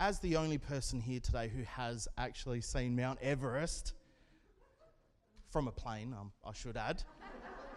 as 0.00 0.20
the 0.20 0.36
only 0.36 0.56
person 0.56 1.00
here 1.00 1.20
today 1.20 1.48
who 1.54 1.64
has 1.64 2.08
actually 2.16 2.62
seen 2.62 2.96
Mount 2.96 3.18
Everest 3.20 3.92
from 5.50 5.68
a 5.68 5.72
plane, 5.72 6.14
um, 6.18 6.32
I 6.46 6.52
should 6.52 6.76
add. 6.76 7.02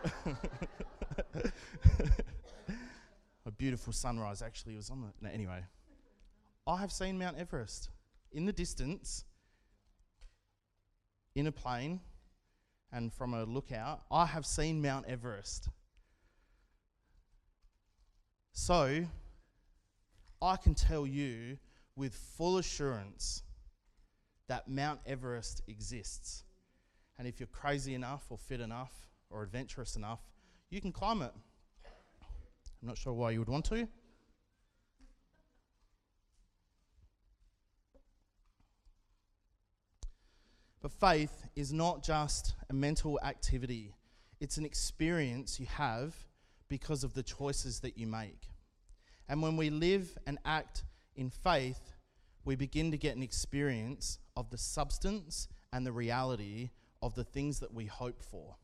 a 3.45 3.51
beautiful 3.51 3.93
sunrise 3.93 4.41
actually 4.41 4.75
was 4.75 4.89
on 4.89 5.01
the. 5.01 5.07
No, 5.21 5.29
anyway, 5.33 5.63
I 6.67 6.77
have 6.77 6.91
seen 6.91 7.17
Mount 7.17 7.37
Everest 7.37 7.89
in 8.31 8.45
the 8.45 8.53
distance, 8.53 9.25
in 11.35 11.47
a 11.47 11.51
plane, 11.51 11.99
and 12.91 13.13
from 13.13 13.33
a 13.33 13.43
lookout. 13.43 14.03
I 14.11 14.25
have 14.25 14.45
seen 14.45 14.81
Mount 14.81 15.05
Everest. 15.07 15.69
So, 18.53 19.05
I 20.41 20.55
can 20.57 20.75
tell 20.75 21.07
you 21.07 21.57
with 21.95 22.13
full 22.13 22.57
assurance 22.57 23.43
that 24.47 24.67
Mount 24.67 24.99
Everest 25.05 25.61
exists. 25.67 26.43
And 27.17 27.27
if 27.27 27.39
you're 27.39 27.47
crazy 27.47 27.93
enough, 27.93 28.25
or 28.29 28.37
fit 28.37 28.59
enough, 28.59 29.10
or 29.31 29.43
adventurous 29.43 29.95
enough, 29.95 30.19
you 30.69 30.81
can 30.81 30.91
climb 30.91 31.21
it. 31.21 31.31
I'm 32.81 32.87
not 32.87 32.97
sure 32.97 33.13
why 33.13 33.31
you 33.31 33.39
would 33.39 33.49
want 33.49 33.65
to. 33.65 33.87
But 40.81 40.91
faith 40.91 41.47
is 41.55 41.71
not 41.71 42.03
just 42.03 42.55
a 42.69 42.73
mental 42.73 43.19
activity, 43.23 43.93
it's 44.39 44.57
an 44.57 44.65
experience 44.65 45.59
you 45.59 45.67
have 45.67 46.15
because 46.67 47.03
of 47.03 47.13
the 47.13 47.21
choices 47.21 47.81
that 47.81 47.97
you 47.97 48.07
make. 48.07 48.47
And 49.29 49.41
when 49.41 49.57
we 49.57 49.69
live 49.69 50.17
and 50.25 50.39
act 50.43 50.83
in 51.15 51.29
faith, 51.29 51.93
we 52.43 52.55
begin 52.55 52.89
to 52.91 52.97
get 52.97 53.15
an 53.15 53.21
experience 53.21 54.17
of 54.35 54.49
the 54.49 54.57
substance 54.57 55.47
and 55.71 55.85
the 55.85 55.91
reality 55.91 56.71
of 57.01 57.13
the 57.13 57.23
things 57.23 57.59
that 57.59 57.73
we 57.73 57.85
hope 57.85 58.23
for. 58.23 58.55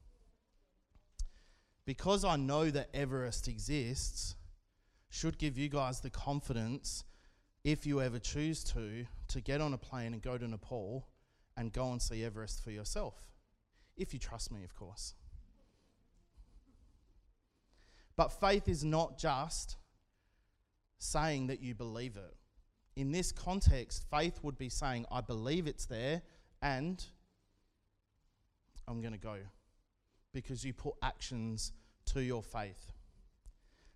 Because 1.87 2.25
I 2.25 2.35
know 2.35 2.69
that 2.69 2.89
Everest 2.93 3.47
exists, 3.47 4.35
should 5.09 5.37
give 5.37 5.57
you 5.57 5.69
guys 5.69 6.01
the 6.01 6.09
confidence, 6.09 7.05
if 7.63 7.85
you 7.85 8.01
ever 8.01 8.19
choose 8.19 8.61
to, 8.65 9.05
to 9.29 9.39
get 9.39 9.61
on 9.61 9.73
a 9.73 9.77
plane 9.77 10.11
and 10.11 10.21
go 10.21 10.37
to 10.37 10.45
Nepal 10.45 11.07
and 11.55 11.71
go 11.71 11.89
and 11.89 12.01
see 12.01 12.25
Everest 12.25 12.61
for 12.61 12.71
yourself. 12.71 13.15
If 13.95 14.13
you 14.13 14.19
trust 14.19 14.51
me, 14.51 14.65
of 14.65 14.75
course. 14.75 15.13
But 18.17 18.33
faith 18.33 18.67
is 18.67 18.83
not 18.83 19.17
just 19.17 19.77
saying 20.97 21.47
that 21.47 21.61
you 21.61 21.73
believe 21.73 22.17
it. 22.17 22.35
In 22.97 23.13
this 23.13 23.31
context, 23.31 24.03
faith 24.11 24.39
would 24.43 24.57
be 24.57 24.67
saying, 24.67 25.05
I 25.09 25.21
believe 25.21 25.67
it's 25.67 25.85
there 25.85 26.21
and 26.61 27.01
I'm 28.89 28.99
going 28.99 29.13
to 29.13 29.19
go. 29.19 29.37
Because 30.37 30.63
you 30.63 30.71
put 30.71 30.93
actions 31.01 31.71
to 32.13 32.21
your 32.21 32.43
faith. 32.43 32.91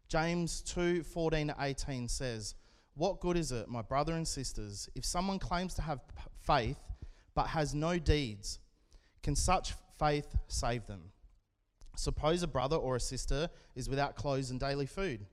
James 0.07 0.63
2 0.63 1.03
14 1.03 1.53
18 1.60 2.07
says, 2.07 2.55
What 2.95 3.19
good 3.19 3.38
is 3.38 3.51
it, 3.51 3.67
my 3.67 3.83
brother 3.83 4.13
and 4.13 4.27
sisters, 4.27 4.89
if 4.95 5.05
someone 5.05 5.38
claims 5.38 5.75
to 5.75 5.83
have 5.83 6.00
faith 6.41 6.79
but 7.36 7.45
has 7.45 7.75
no 7.75 8.00
deeds? 8.00 8.57
Can 9.21 9.36
such 9.36 9.75
faith 10.00 10.36
save 10.48 10.88
them? 10.88 11.12
Suppose 11.95 12.41
a 12.41 12.48
brother 12.48 12.75
or 12.75 12.95
a 12.95 13.00
sister 13.00 13.48
is 13.75 13.88
without 13.88 14.15
clothes 14.15 14.50
and 14.50 14.60
daily 14.60 14.88
food. 14.88 15.27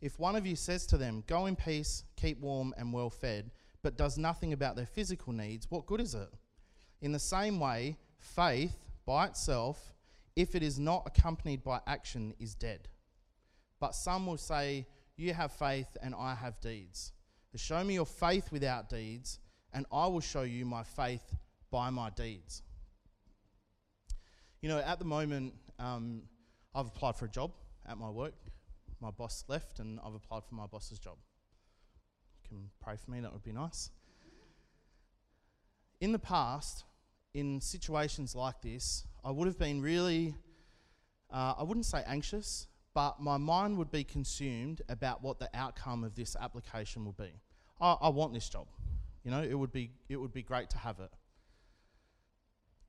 If 0.00 0.20
one 0.20 0.36
of 0.36 0.46
you 0.46 0.54
says 0.54 0.86
to 0.86 0.96
them, 0.96 1.24
Go 1.26 1.46
in 1.46 1.56
peace, 1.56 2.04
keep 2.14 2.38
warm 2.38 2.72
and 2.78 2.92
well 2.92 3.10
fed, 3.10 3.50
but 3.82 3.96
does 3.96 4.16
nothing 4.16 4.52
about 4.52 4.76
their 4.76 4.86
physical 4.86 5.32
needs, 5.32 5.66
what 5.68 5.86
good 5.86 6.00
is 6.00 6.14
it? 6.14 6.28
In 7.00 7.10
the 7.10 7.18
same 7.18 7.58
way, 7.58 7.96
faith 8.20 8.76
by 9.04 9.26
itself, 9.26 9.91
if 10.36 10.54
it 10.54 10.62
is 10.62 10.78
not 10.78 11.04
accompanied 11.06 11.62
by 11.62 11.80
action, 11.86 12.34
is 12.38 12.54
dead. 12.54 12.88
But 13.80 13.94
some 13.94 14.26
will 14.26 14.38
say, 14.38 14.86
You 15.16 15.34
have 15.34 15.52
faith 15.52 15.96
and 16.02 16.14
I 16.14 16.34
have 16.34 16.60
deeds. 16.60 17.12
Show 17.54 17.84
me 17.84 17.94
your 17.94 18.06
faith 18.06 18.50
without 18.50 18.88
deeds, 18.88 19.38
and 19.74 19.84
I 19.92 20.06
will 20.06 20.20
show 20.20 20.42
you 20.42 20.64
my 20.64 20.84
faith 20.84 21.34
by 21.70 21.90
my 21.90 22.08
deeds. 22.10 22.62
You 24.62 24.68
know, 24.68 24.78
at 24.78 24.98
the 24.98 25.04
moment, 25.04 25.54
um, 25.78 26.22
I've 26.74 26.86
applied 26.86 27.16
for 27.16 27.26
a 27.26 27.28
job 27.28 27.52
at 27.86 27.98
my 27.98 28.08
work. 28.08 28.34
My 29.00 29.10
boss 29.10 29.44
left, 29.48 29.80
and 29.80 29.98
I've 30.04 30.14
applied 30.14 30.44
for 30.44 30.54
my 30.54 30.66
boss's 30.66 30.98
job. 30.98 31.16
You 32.44 32.48
can 32.48 32.70
pray 32.80 32.94
for 32.96 33.10
me, 33.10 33.20
that 33.20 33.32
would 33.32 33.42
be 33.42 33.52
nice. 33.52 33.90
In 36.00 36.12
the 36.12 36.18
past, 36.18 36.84
in 37.34 37.60
situations 37.60 38.34
like 38.34 38.60
this, 38.60 39.06
I 39.24 39.30
would 39.30 39.46
have 39.46 39.58
been 39.58 39.80
really, 39.80 40.34
uh, 41.32 41.54
I 41.58 41.62
wouldn't 41.62 41.86
say 41.86 42.02
anxious, 42.06 42.66
but 42.94 43.20
my 43.20 43.38
mind 43.38 43.78
would 43.78 43.90
be 43.90 44.04
consumed 44.04 44.82
about 44.88 45.22
what 45.22 45.38
the 45.38 45.48
outcome 45.54 46.04
of 46.04 46.14
this 46.14 46.36
application 46.38 47.04
will 47.04 47.12
be. 47.12 47.32
I, 47.80 47.96
I 48.02 48.08
want 48.10 48.34
this 48.34 48.48
job. 48.48 48.66
You 49.24 49.30
know, 49.30 49.42
it 49.42 49.54
would, 49.54 49.72
be, 49.72 49.92
it 50.08 50.16
would 50.16 50.32
be 50.32 50.42
great 50.42 50.68
to 50.70 50.78
have 50.78 51.00
it. 51.00 51.10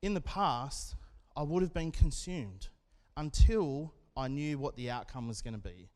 In 0.01 0.13
the 0.13 0.21
past, 0.21 0.95
I 1.37 1.43
would 1.43 1.63
have 1.63 1.73
been 1.73 1.91
consumed 1.91 2.67
until 3.15 3.93
I 4.17 4.27
knew 4.27 4.57
what 4.57 4.75
the 4.75 4.89
outcome 4.89 5.27
was 5.27 5.41
going 5.41 5.53
to 5.53 5.59
be. 5.59 5.89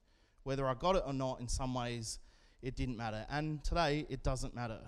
Whether 0.43 0.65
I 0.67 0.75
got 0.75 0.95
it 0.95 1.03
or 1.05 1.13
not, 1.13 1.41
in 1.41 1.47
some 1.49 1.73
ways, 1.73 2.19
it 2.61 2.75
didn't 2.75 2.95
matter. 2.95 3.25
And 3.29 3.61
today, 3.63 4.05
it 4.09 4.23
doesn't 4.23 4.55
matter. 4.55 4.79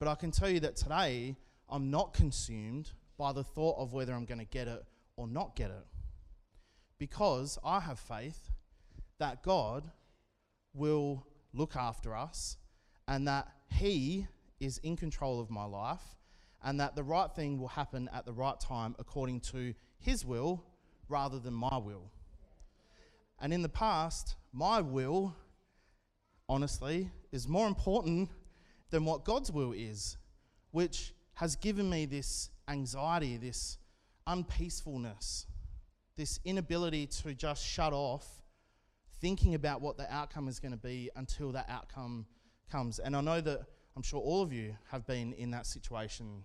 But 0.00 0.08
I 0.08 0.16
can 0.16 0.32
tell 0.32 0.50
you 0.50 0.60
that 0.60 0.74
today, 0.74 1.36
I'm 1.70 1.90
not 1.90 2.14
consumed 2.14 2.90
by 3.16 3.32
the 3.32 3.44
thought 3.44 3.78
of 3.78 3.92
whether 3.92 4.12
I'm 4.12 4.24
going 4.24 4.38
to 4.38 4.44
get 4.44 4.66
it 4.66 4.82
or 5.16 5.28
not 5.28 5.54
get 5.54 5.70
it. 5.70 5.86
Because 6.98 7.58
I 7.64 7.80
have 7.80 7.98
faith 7.98 8.50
that 9.18 9.42
God 9.42 9.90
will 10.74 11.26
look 11.52 11.76
after 11.76 12.16
us 12.16 12.56
and 13.06 13.26
that 13.28 13.48
He 13.70 14.26
is 14.58 14.78
in 14.78 14.96
control 14.96 15.40
of 15.40 15.50
my 15.50 15.64
life 15.64 16.16
and 16.62 16.80
that 16.80 16.96
the 16.96 17.02
right 17.02 17.30
thing 17.30 17.58
will 17.58 17.68
happen 17.68 18.08
at 18.12 18.26
the 18.26 18.32
right 18.32 18.58
time 18.60 18.94
according 18.98 19.40
to 19.40 19.74
His 19.98 20.24
will 20.24 20.64
rather 21.08 21.38
than 21.38 21.54
my 21.54 21.76
will. 21.76 22.10
And 23.40 23.52
in 23.52 23.62
the 23.62 23.68
past, 23.68 24.36
my 24.52 24.80
will, 24.80 25.34
honestly, 26.48 27.10
is 27.32 27.48
more 27.48 27.66
important 27.66 28.28
than 28.90 29.04
what 29.04 29.24
God's 29.24 29.50
will 29.50 29.72
is, 29.72 30.16
which 30.72 31.14
has 31.40 31.56
given 31.56 31.88
me 31.88 32.04
this 32.04 32.50
anxiety, 32.68 33.38
this 33.38 33.78
unpeacefulness, 34.26 35.46
this 36.14 36.38
inability 36.44 37.06
to 37.06 37.32
just 37.32 37.64
shut 37.64 37.94
off 37.94 38.42
thinking 39.22 39.54
about 39.54 39.80
what 39.80 39.96
the 39.96 40.06
outcome 40.12 40.48
is 40.48 40.60
going 40.60 40.72
to 40.72 40.76
be 40.76 41.08
until 41.16 41.50
that 41.50 41.64
outcome 41.70 42.26
comes. 42.70 42.98
And 42.98 43.16
I 43.16 43.22
know 43.22 43.40
that 43.40 43.62
I'm 43.96 44.02
sure 44.02 44.20
all 44.20 44.42
of 44.42 44.52
you 44.52 44.76
have 44.90 45.06
been 45.06 45.32
in 45.32 45.50
that 45.52 45.64
situation. 45.64 46.44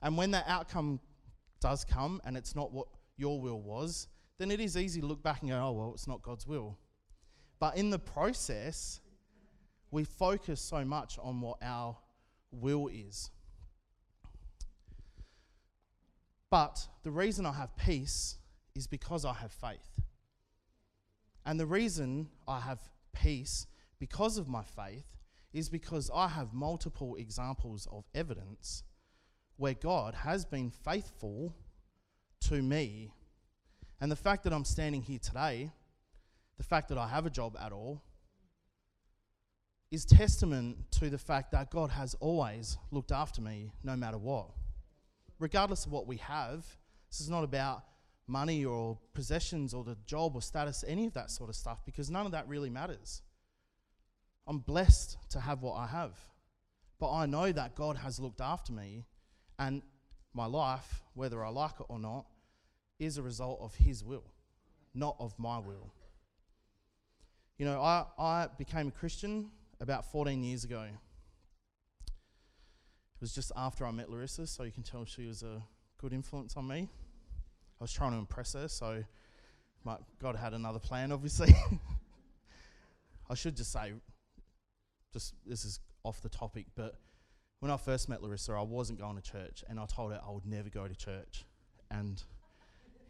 And 0.00 0.16
when 0.16 0.30
that 0.30 0.44
outcome 0.48 0.98
does 1.60 1.84
come 1.84 2.22
and 2.24 2.38
it's 2.38 2.56
not 2.56 2.72
what 2.72 2.88
your 3.18 3.38
will 3.38 3.60
was, 3.60 4.08
then 4.38 4.50
it 4.50 4.60
is 4.60 4.78
easy 4.78 5.02
to 5.02 5.06
look 5.06 5.22
back 5.22 5.42
and 5.42 5.50
go, 5.50 5.58
oh, 5.58 5.72
well, 5.72 5.92
it's 5.92 6.08
not 6.08 6.22
God's 6.22 6.46
will. 6.46 6.78
But 7.60 7.76
in 7.76 7.90
the 7.90 7.98
process, 7.98 8.98
we 9.90 10.04
focus 10.04 10.62
so 10.62 10.86
much 10.86 11.18
on 11.22 11.42
what 11.42 11.58
our 11.60 11.98
will 12.50 12.88
is. 12.88 13.30
But 16.50 16.86
the 17.02 17.10
reason 17.10 17.44
I 17.46 17.52
have 17.52 17.76
peace 17.76 18.36
is 18.74 18.86
because 18.86 19.24
I 19.24 19.34
have 19.34 19.52
faith. 19.52 20.00
And 21.44 21.58
the 21.58 21.66
reason 21.66 22.28
I 22.46 22.60
have 22.60 22.80
peace 23.12 23.66
because 23.98 24.38
of 24.38 24.48
my 24.48 24.62
faith 24.62 25.06
is 25.52 25.68
because 25.68 26.10
I 26.14 26.28
have 26.28 26.52
multiple 26.52 27.16
examples 27.16 27.88
of 27.90 28.04
evidence 28.14 28.82
where 29.56 29.74
God 29.74 30.14
has 30.14 30.44
been 30.44 30.70
faithful 30.70 31.54
to 32.42 32.60
me. 32.62 33.10
And 34.00 34.12
the 34.12 34.16
fact 34.16 34.44
that 34.44 34.52
I'm 34.52 34.64
standing 34.64 35.02
here 35.02 35.18
today, 35.18 35.70
the 36.58 36.64
fact 36.64 36.88
that 36.88 36.98
I 36.98 37.08
have 37.08 37.26
a 37.26 37.30
job 37.30 37.56
at 37.58 37.72
all, 37.72 38.02
is 39.90 40.04
testament 40.04 40.78
to 40.90 41.08
the 41.08 41.18
fact 41.18 41.52
that 41.52 41.70
God 41.70 41.90
has 41.90 42.14
always 42.20 42.76
looked 42.90 43.12
after 43.12 43.40
me 43.40 43.72
no 43.82 43.96
matter 43.96 44.18
what. 44.18 44.50
Regardless 45.38 45.86
of 45.86 45.92
what 45.92 46.06
we 46.06 46.16
have, 46.18 46.64
this 47.10 47.20
is 47.20 47.28
not 47.28 47.44
about 47.44 47.84
money 48.26 48.64
or 48.64 48.98
possessions 49.14 49.72
or 49.74 49.84
the 49.84 49.96
job 50.06 50.34
or 50.34 50.42
status, 50.42 50.84
any 50.86 51.06
of 51.06 51.14
that 51.14 51.30
sort 51.30 51.48
of 51.48 51.56
stuff, 51.56 51.84
because 51.84 52.10
none 52.10 52.26
of 52.26 52.32
that 52.32 52.48
really 52.48 52.70
matters. 52.70 53.22
I'm 54.46 54.58
blessed 54.58 55.18
to 55.30 55.40
have 55.40 55.62
what 55.62 55.74
I 55.74 55.86
have. 55.86 56.18
But 56.98 57.12
I 57.12 57.26
know 57.26 57.52
that 57.52 57.74
God 57.74 57.96
has 57.96 58.18
looked 58.18 58.40
after 58.40 58.72
me, 58.72 59.04
and 59.58 59.82
my 60.32 60.46
life, 60.46 61.02
whether 61.14 61.44
I 61.44 61.50
like 61.50 61.78
it 61.80 61.86
or 61.88 61.98
not, 61.98 62.26
is 62.98 63.18
a 63.18 63.22
result 63.22 63.60
of 63.60 63.74
His 63.74 64.02
will, 64.02 64.24
not 64.94 65.16
of 65.18 65.38
my 65.38 65.58
will. 65.58 65.92
You 67.58 67.66
know, 67.66 67.80
I, 67.80 68.04
I 68.18 68.48
became 68.58 68.88
a 68.88 68.90
Christian 68.90 69.50
about 69.80 70.10
14 70.10 70.42
years 70.42 70.64
ago. 70.64 70.86
Was 73.26 73.34
just 73.34 73.50
after 73.56 73.84
I 73.84 73.90
met 73.90 74.08
Larissa, 74.08 74.46
so 74.46 74.62
you 74.62 74.70
can 74.70 74.84
tell 74.84 75.04
she 75.04 75.26
was 75.26 75.42
a 75.42 75.60
good 75.98 76.12
influence 76.12 76.56
on 76.56 76.68
me. 76.68 76.88
I 77.80 77.82
was 77.82 77.92
trying 77.92 78.12
to 78.12 78.18
impress 78.18 78.52
her, 78.52 78.68
so 78.68 79.02
my, 79.82 79.96
God 80.22 80.36
had 80.36 80.54
another 80.54 80.78
plan, 80.78 81.10
obviously. 81.10 81.52
I 83.28 83.34
should 83.34 83.56
just 83.56 83.72
say, 83.72 83.94
just 85.12 85.34
this 85.44 85.64
is 85.64 85.80
off 86.04 86.20
the 86.20 86.28
topic, 86.28 86.66
but 86.76 87.00
when 87.58 87.72
I 87.72 87.76
first 87.78 88.08
met 88.08 88.22
Larissa, 88.22 88.52
I 88.52 88.62
wasn't 88.62 89.00
going 89.00 89.16
to 89.16 89.22
church, 89.22 89.64
and 89.68 89.80
I 89.80 89.86
told 89.86 90.12
her 90.12 90.20
I 90.24 90.30
would 90.30 90.46
never 90.46 90.68
go 90.68 90.86
to 90.86 90.94
church. 90.94 91.44
And 91.90 92.22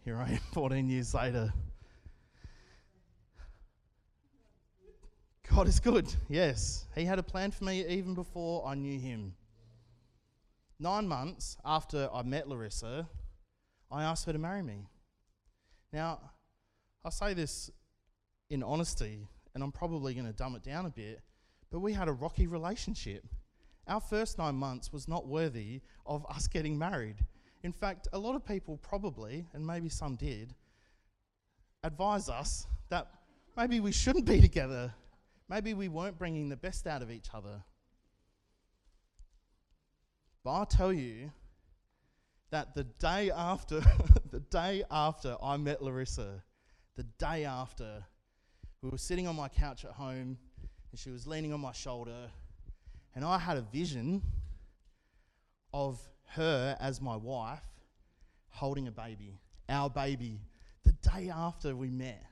here 0.02 0.16
I 0.16 0.30
am 0.30 0.40
14 0.54 0.88
years 0.88 1.12
later. 1.12 1.52
God 5.54 5.68
is 5.68 5.78
good, 5.78 6.10
yes. 6.30 6.86
He 6.94 7.04
had 7.04 7.18
a 7.18 7.22
plan 7.22 7.50
for 7.50 7.64
me 7.64 7.86
even 7.86 8.14
before 8.14 8.66
I 8.66 8.76
knew 8.76 8.98
him. 8.98 9.34
Nine 10.78 11.08
months 11.08 11.56
after 11.64 12.08
I 12.12 12.22
met 12.22 12.48
Larissa, 12.48 13.08
I 13.90 14.02
asked 14.02 14.26
her 14.26 14.32
to 14.32 14.38
marry 14.38 14.62
me. 14.62 14.86
Now, 15.92 16.20
I 17.04 17.10
say 17.10 17.32
this 17.32 17.70
in 18.50 18.62
honesty, 18.62 19.26
and 19.54 19.64
I'm 19.64 19.72
probably 19.72 20.12
going 20.12 20.26
to 20.26 20.34
dumb 20.34 20.54
it 20.54 20.62
down 20.62 20.84
a 20.84 20.90
bit, 20.90 21.20
but 21.70 21.80
we 21.80 21.94
had 21.94 22.08
a 22.08 22.12
rocky 22.12 22.46
relationship. 22.46 23.24
Our 23.88 24.00
first 24.00 24.36
nine 24.36 24.56
months 24.56 24.92
was 24.92 25.08
not 25.08 25.26
worthy 25.26 25.80
of 26.04 26.26
us 26.28 26.46
getting 26.46 26.78
married. 26.78 27.16
In 27.62 27.72
fact, 27.72 28.08
a 28.12 28.18
lot 28.18 28.34
of 28.34 28.44
people 28.44 28.76
probably, 28.76 29.46
and 29.54 29.66
maybe 29.66 29.88
some 29.88 30.14
did, 30.16 30.54
advise 31.84 32.28
us 32.28 32.66
that 32.90 33.08
maybe 33.56 33.80
we 33.80 33.92
shouldn't 33.92 34.26
be 34.26 34.40
together. 34.42 34.92
Maybe 35.48 35.72
we 35.72 35.88
weren't 35.88 36.18
bringing 36.18 36.50
the 36.50 36.56
best 36.56 36.86
out 36.86 37.00
of 37.00 37.10
each 37.10 37.28
other. 37.32 37.62
But 40.46 40.52
I'll 40.52 40.66
tell 40.66 40.92
you 40.92 41.32
that 42.50 42.72
the 42.72 42.84
day 42.84 43.32
after, 43.32 43.80
the 44.30 44.38
day 44.38 44.84
after 44.92 45.36
I 45.42 45.56
met 45.56 45.82
Larissa, 45.82 46.40
the 46.94 47.02
day 47.02 47.44
after, 47.44 48.04
we 48.80 48.88
were 48.88 48.96
sitting 48.96 49.26
on 49.26 49.34
my 49.34 49.48
couch 49.48 49.84
at 49.84 49.90
home 49.90 50.38
and 50.92 51.00
she 51.00 51.10
was 51.10 51.26
leaning 51.26 51.52
on 51.52 51.58
my 51.58 51.72
shoulder, 51.72 52.30
and 53.16 53.24
I 53.24 53.38
had 53.38 53.56
a 53.56 53.62
vision 53.62 54.22
of 55.74 56.00
her 56.26 56.76
as 56.78 57.00
my 57.00 57.16
wife 57.16 57.66
holding 58.50 58.86
a 58.86 58.92
baby, 58.92 59.40
our 59.68 59.90
baby, 59.90 60.38
the 60.84 60.92
day 60.92 61.28
after 61.28 61.74
we 61.74 61.90
met. 61.90 62.24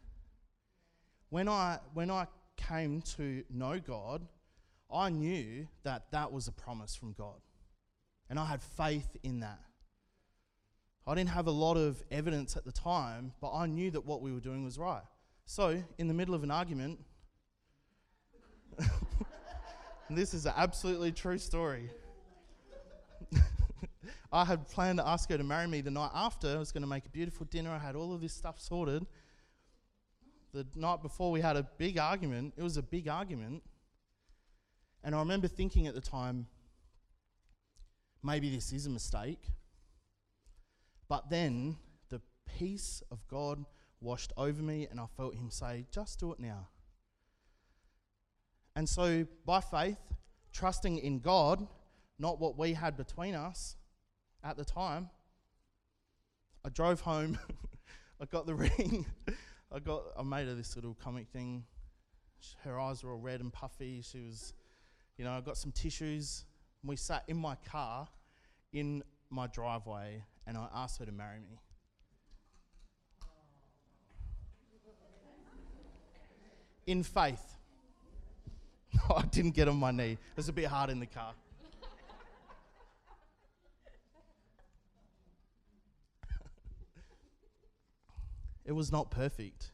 When 1.30 1.48
I, 1.48 1.80
when 1.94 2.12
I 2.12 2.28
came 2.56 3.02
to 3.16 3.42
know 3.50 3.80
God, 3.80 4.24
I 4.88 5.08
knew 5.08 5.66
that 5.82 6.12
that 6.12 6.30
was 6.30 6.46
a 6.46 6.52
promise 6.52 6.94
from 6.94 7.12
God. 7.14 7.40
And 8.30 8.38
I 8.38 8.46
had 8.46 8.62
faith 8.62 9.16
in 9.22 9.40
that. 9.40 9.60
I 11.06 11.14
didn't 11.14 11.30
have 11.30 11.46
a 11.46 11.50
lot 11.52 11.76
of 11.76 12.02
evidence 12.10 12.56
at 12.56 12.64
the 12.64 12.72
time, 12.72 13.32
but 13.40 13.52
I 13.52 13.66
knew 13.66 13.90
that 13.90 14.06
what 14.06 14.22
we 14.22 14.32
were 14.32 14.40
doing 14.40 14.64
was 14.64 14.78
right. 14.78 15.02
So, 15.44 15.82
in 15.98 16.08
the 16.08 16.14
middle 16.14 16.34
of 16.34 16.42
an 16.42 16.50
argument, 16.50 16.98
this 20.10 20.32
is 20.32 20.46
an 20.46 20.54
absolutely 20.56 21.12
true 21.12 21.36
story. 21.36 21.90
I 24.32 24.46
had 24.46 24.66
planned 24.68 24.98
to 24.98 25.06
ask 25.06 25.28
her 25.28 25.36
to 25.36 25.44
marry 25.44 25.66
me 25.66 25.82
the 25.82 25.90
night 25.90 26.10
after. 26.14 26.48
I 26.48 26.58
was 26.58 26.72
going 26.72 26.82
to 26.82 26.88
make 26.88 27.04
a 27.04 27.10
beautiful 27.10 27.46
dinner. 27.46 27.70
I 27.70 27.78
had 27.78 27.94
all 27.94 28.14
of 28.14 28.22
this 28.22 28.32
stuff 28.32 28.58
sorted. 28.58 29.06
The 30.52 30.66
night 30.74 31.02
before, 31.02 31.30
we 31.30 31.40
had 31.40 31.56
a 31.56 31.68
big 31.78 31.98
argument. 31.98 32.54
It 32.56 32.62
was 32.62 32.78
a 32.78 32.82
big 32.82 33.08
argument. 33.08 33.62
And 35.02 35.14
I 35.14 35.18
remember 35.18 35.48
thinking 35.48 35.86
at 35.86 35.94
the 35.94 36.00
time, 36.00 36.46
maybe 38.24 38.50
this 38.50 38.72
is 38.72 38.86
a 38.86 38.90
mistake. 38.90 39.50
But 41.08 41.30
then 41.30 41.76
the 42.08 42.20
peace 42.58 43.02
of 43.10 43.26
God 43.28 43.64
washed 44.00 44.32
over 44.36 44.62
me, 44.62 44.88
and 44.90 44.98
I 44.98 45.06
felt 45.16 45.34
Him 45.34 45.50
say, 45.50 45.86
Just 45.92 46.18
do 46.18 46.32
it 46.32 46.40
now. 46.40 46.68
And 48.74 48.88
so, 48.88 49.26
by 49.46 49.60
faith, 49.60 49.98
trusting 50.52 50.98
in 50.98 51.20
God, 51.20 51.64
not 52.18 52.40
what 52.40 52.58
we 52.58 52.72
had 52.72 52.96
between 52.96 53.34
us 53.34 53.76
at 54.42 54.56
the 54.56 54.64
time, 54.64 55.10
I 56.64 56.70
drove 56.70 57.00
home. 57.00 57.38
I 58.20 58.24
got 58.24 58.46
the 58.46 58.54
ring. 58.54 59.06
I 59.72 59.78
got. 59.80 60.04
I 60.18 60.22
made 60.22 60.48
her 60.48 60.54
this 60.54 60.76
little 60.76 60.96
comic 61.02 61.28
thing. 61.28 61.64
Her 62.62 62.80
eyes 62.80 63.02
were 63.02 63.12
all 63.12 63.18
red 63.18 63.40
and 63.40 63.52
puffy. 63.52 64.02
She 64.02 64.20
was, 64.20 64.54
you 65.18 65.24
know. 65.24 65.32
I 65.32 65.40
got 65.40 65.56
some 65.56 65.72
tissues. 65.72 66.44
We 66.84 66.96
sat 66.96 67.24
in 67.28 67.36
my 67.38 67.56
car 67.70 68.08
in 68.72 69.04
my 69.30 69.46
driveway 69.46 70.24
and 70.46 70.58
I 70.58 70.66
asked 70.74 70.98
her 70.98 71.06
to 71.06 71.12
marry 71.12 71.38
me. 71.38 71.60
In 76.86 77.02
faith. 77.02 77.56
I 79.16 79.22
didn't 79.22 79.52
get 79.52 79.68
on 79.68 79.76
my 79.76 79.90
knee. 79.90 80.12
It 80.12 80.18
was 80.36 80.50
a 80.50 80.52
bit 80.52 80.66
hard 80.66 80.90
in 80.90 81.00
the 81.00 81.06
car. 81.06 81.32
it 88.66 88.72
was 88.72 88.92
not 88.92 89.10
perfect, 89.10 89.70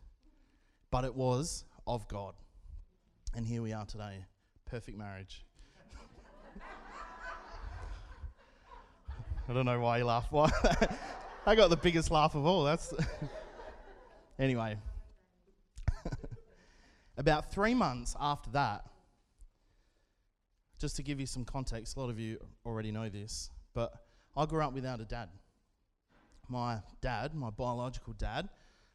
but 0.93 1.05
it 1.05 1.17
was 1.17 1.65
of 1.89 2.07
God. 2.07 2.35
And 3.35 3.45
here 3.45 3.63
we 3.63 3.73
are 3.73 3.87
today. 3.87 4.25
Perfect 4.67 4.97
marriage. 4.97 5.45
I 9.51 9.53
don't 9.53 9.67
know 9.67 9.81
why 9.81 9.99
you 9.99 10.05
laugh. 10.05 10.29
Why? 10.31 10.49
I 11.47 11.57
got 11.57 11.71
the 11.71 11.77
biggest 11.77 12.13
laugh 12.13 12.37
of 12.37 12.47
all. 12.47 12.63
That's 12.63 12.95
anyway. 14.39 14.77
About 17.19 17.51
three 17.51 17.75
months 17.75 18.15
after 18.21 18.49
that, 18.51 18.85
just 20.79 20.95
to 20.97 21.03
give 21.03 21.19
you 21.19 21.27
some 21.27 21.45
context, 21.45 21.97
a 21.97 22.01
lot 22.01 22.11
of 22.11 22.21
you 22.21 22.39
already 22.65 22.93
know 22.93 23.09
this, 23.09 23.51
but 23.75 23.93
I 24.37 24.47
grew 24.47 24.63
up 24.63 24.73
without 24.73 25.01
a 25.01 25.05
dad. 25.05 25.31
My 26.49 26.79
dad, 27.01 27.35
my 27.35 27.51
biological 27.51 28.13
dad, 28.13 28.49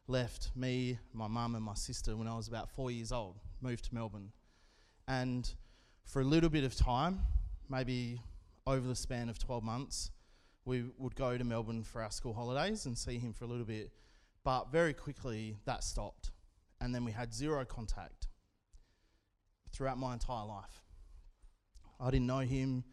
left 0.08 0.52
me, 0.56 0.98
my 1.12 1.28
mum, 1.28 1.54
and 1.54 1.62
my 1.62 1.74
sister 1.74 2.16
when 2.16 2.28
I 2.28 2.34
was 2.34 2.48
about 2.48 2.70
four 2.70 2.90
years 2.90 3.12
old, 3.12 3.36
moved 3.60 3.84
to 3.84 3.94
Melbourne. 3.94 4.32
And 5.06 5.52
for 6.06 6.22
a 6.22 6.24
little 6.24 6.48
bit 6.48 6.64
of 6.64 6.74
time, 6.74 7.20
maybe 7.68 8.22
over 8.66 8.88
the 8.88 8.96
span 8.96 9.28
of 9.28 9.38
12 9.38 9.62
months, 9.62 10.12
we 10.66 10.84
would 10.98 11.14
go 11.14 11.38
to 11.38 11.44
Melbourne 11.44 11.84
for 11.84 12.02
our 12.02 12.10
school 12.10 12.34
holidays 12.34 12.84
and 12.84 12.98
see 12.98 13.18
him 13.18 13.32
for 13.32 13.44
a 13.44 13.48
little 13.48 13.64
bit. 13.64 13.92
But 14.44 14.70
very 14.70 14.92
quickly, 14.92 15.56
that 15.64 15.82
stopped. 15.84 16.32
And 16.80 16.94
then 16.94 17.04
we 17.04 17.12
had 17.12 17.32
zero 17.32 17.64
contact 17.64 18.26
throughout 19.72 19.96
my 19.96 20.12
entire 20.12 20.44
life. 20.44 20.82
I 22.00 22.10
didn't 22.10 22.26
know 22.26 22.40
him. 22.40 22.84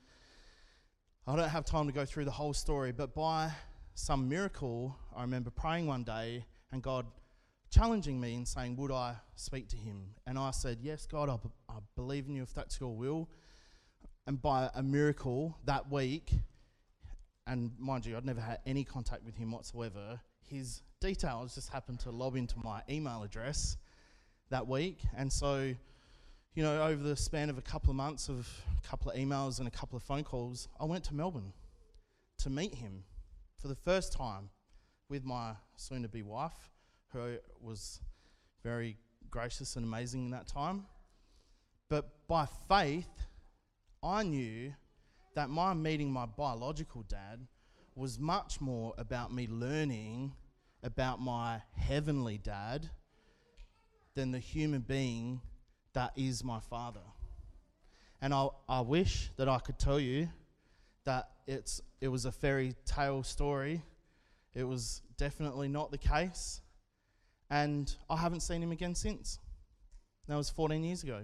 I 1.27 1.36
don't 1.36 1.49
have 1.49 1.65
time 1.65 1.88
to 1.88 1.93
go 1.93 2.05
through 2.05 2.25
the 2.25 2.31
whole 2.31 2.53
story, 2.53 2.91
but 2.91 3.15
by 3.15 3.51
some 3.95 4.29
miracle, 4.29 4.95
I 5.15 5.21
remember 5.21 5.49
praying 5.49 5.88
one 5.88 6.03
day 6.03 6.45
and 6.71 6.81
God 6.81 7.05
challenging 7.71 8.19
me 8.19 8.36
and 8.36 8.47
saying, 8.47 8.75
Would 8.75 8.91
I 8.91 9.15
speak 9.36 9.67
to 9.69 9.77
him? 9.77 10.13
And 10.27 10.38
I 10.38 10.51
said, 10.51 10.77
Yes, 10.81 11.07
God, 11.07 11.29
I, 11.29 11.38
b- 11.38 11.49
I 11.69 11.75
believe 11.95 12.27
in 12.27 12.36
you 12.36 12.43
if 12.43 12.53
that's 12.53 12.79
your 12.79 12.95
will. 12.95 13.29
And 14.27 14.41
by 14.41 14.69
a 14.75 14.83
miracle 14.83 15.57
that 15.65 15.91
week, 15.91 16.31
and 17.47 17.71
mind 17.77 18.06
you, 18.06 18.15
I'd 18.15 18.25
never 18.25 18.41
had 18.41 18.60
any 18.65 18.84
contact 18.84 19.23
with 19.23 19.36
him 19.36 19.51
whatsoever. 19.51 20.19
His 20.47 20.82
details 21.01 21.56
just 21.56 21.69
happened 21.69 21.99
to 22.01 22.12
lob 22.12 22.36
into 22.36 22.56
my 22.60 22.82
email 22.89 23.23
address 23.23 23.77
that 24.49 24.67
week. 24.67 24.99
And 25.15 25.32
so, 25.32 25.73
you 26.56 26.63
know, 26.63 26.84
over 26.84 27.03
the 27.03 27.15
span 27.15 27.49
of 27.49 27.58
a 27.58 27.62
couple 27.62 27.89
of 27.89 27.95
months 27.95 28.29
of 28.29 28.49
a 28.84 28.88
couple 28.88 29.12
of 29.12 29.17
emails 29.17 29.60
and 29.60 29.67
a 29.67 29.71
couple 29.71 29.97
of 29.97 30.03
phone 30.03 30.23
calls, 30.23 30.67
I 30.79 30.86
went 30.86 31.03
to 31.06 31.13
Melbourne 31.13 31.53
to 32.39 32.49
meet 32.49 32.75
him 32.75 33.03
for 33.60 33.67
the 33.67 33.75
first 33.75 34.13
time 34.13 34.49
with 35.10 35.23
my 35.23 35.53
soon 35.75 36.01
to 36.03 36.10
be 36.10 36.21
wife, 36.21 36.69
who 37.12 37.38
was 37.62 37.99
very 38.63 38.97
gracious 39.29 39.75
and 39.75 39.86
amazing 39.86 40.25
in 40.25 40.32
that 40.32 40.47
time. 40.47 40.86
But 41.89 42.10
by 42.27 42.47
faith, 42.67 43.10
I 44.01 44.23
knew 44.23 44.73
that 45.36 45.50
my 45.50 45.74
meeting 45.74 46.12
my 46.12 46.26
biological 46.26 47.04
dad 47.04 47.48
was 47.96 48.19
much 48.19 48.60
more 48.62 48.93
about 48.98 49.34
me 49.34 49.48
learning 49.48 50.34
about 50.84 51.22
my 51.22 51.62
heavenly 51.76 52.38
dad 52.38 52.89
than 54.15 54.32
the 54.32 54.39
human 54.39 54.82
being 54.82 55.41
that 55.93 56.12
is 56.15 56.43
my 56.43 56.60
father. 56.60 57.00
And 58.22 58.34
I, 58.34 58.48
I 58.67 58.82
wish 58.82 59.32
that 59.38 59.48
I 59.48 59.60
could 59.60 59.80
tell 59.80 60.00
you 60.00 60.30
that 61.06 61.30
it's, 61.48 61.82
it 62.02 62.08
was 62.08 62.26
a 62.26 62.32
fairy 62.32 62.76
tale 62.86 63.24
story. 63.24 63.84
It 64.54 64.63
was 64.63 65.02
definitely 65.17 65.67
not 65.67 65.91
the 65.91 65.98
case. 65.98 66.62
And 67.50 67.93
I 68.10 68.17
haven't 68.17 68.41
seen 68.41 68.63
him 68.63 68.72
again 68.72 68.96
since. 68.96 69.39
That 70.28 70.36
was 70.36 70.50
14 70.50 70.84
years 70.84 71.04
ago. 71.04 71.22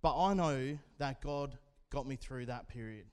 But 0.00 0.16
I 0.16 0.34
know 0.34 0.78
that 0.98 1.20
God 1.20 1.58
got 1.90 2.06
me 2.06 2.16
through 2.16 2.46
that 2.46 2.68
period. 2.68 3.06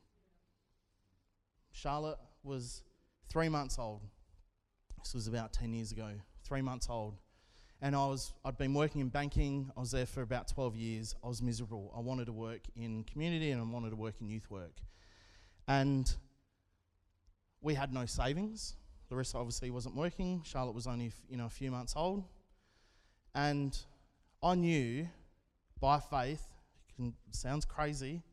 Charlotte 1.72 2.20
was 2.44 2.84
three 3.30 3.50
months 3.50 3.78
old. 3.80 4.02
This 5.04 5.14
was 5.14 5.28
about 5.28 5.54
10 5.54 5.74
years 5.74 5.92
ago, 5.92 6.12
three 6.44 6.62
months 6.62 6.88
old. 6.90 7.16
And 7.82 7.96
I 7.96 8.06
was, 8.08 8.34
I'd 8.44 8.58
been 8.58 8.74
working 8.74 9.02
in 9.02 9.10
banking. 9.10 9.70
I 9.76 9.80
was 9.80 9.92
there 9.92 10.06
for 10.06 10.22
about 10.22 10.48
12 10.48 10.76
years. 10.76 11.16
I 11.24 11.28
was 11.28 11.42
miserable. 11.42 11.94
I 11.96 12.00
wanted 12.00 12.26
to 12.26 12.34
work 12.34 12.62
in 12.76 13.04
community 13.04 13.52
and 13.52 13.62
I 13.62 13.66
wanted 13.66 13.90
to 13.90 13.96
work 13.96 14.16
in 14.22 14.28
youth 14.28 14.50
work. 14.50 14.78
And 15.68 16.12
we 17.62 17.74
had 17.74 17.94
no 17.94 18.06
savings. 18.06 18.76
Larissa 19.10 19.38
obviously 19.38 19.70
wasn't 19.70 19.96
working. 19.96 20.42
Charlotte 20.46 20.76
was 20.76 20.88
only, 20.88 21.12
you 21.30 21.38
know, 21.38 21.46
a 21.46 21.50
few 21.50 21.70
months 21.72 21.94
old. 21.96 22.24
And 23.34 23.78
I 24.42 24.56
knew 24.56 25.08
by 25.80 26.00
faith, 26.00 26.48
sounds 27.32 27.66
crazy, 27.66 28.24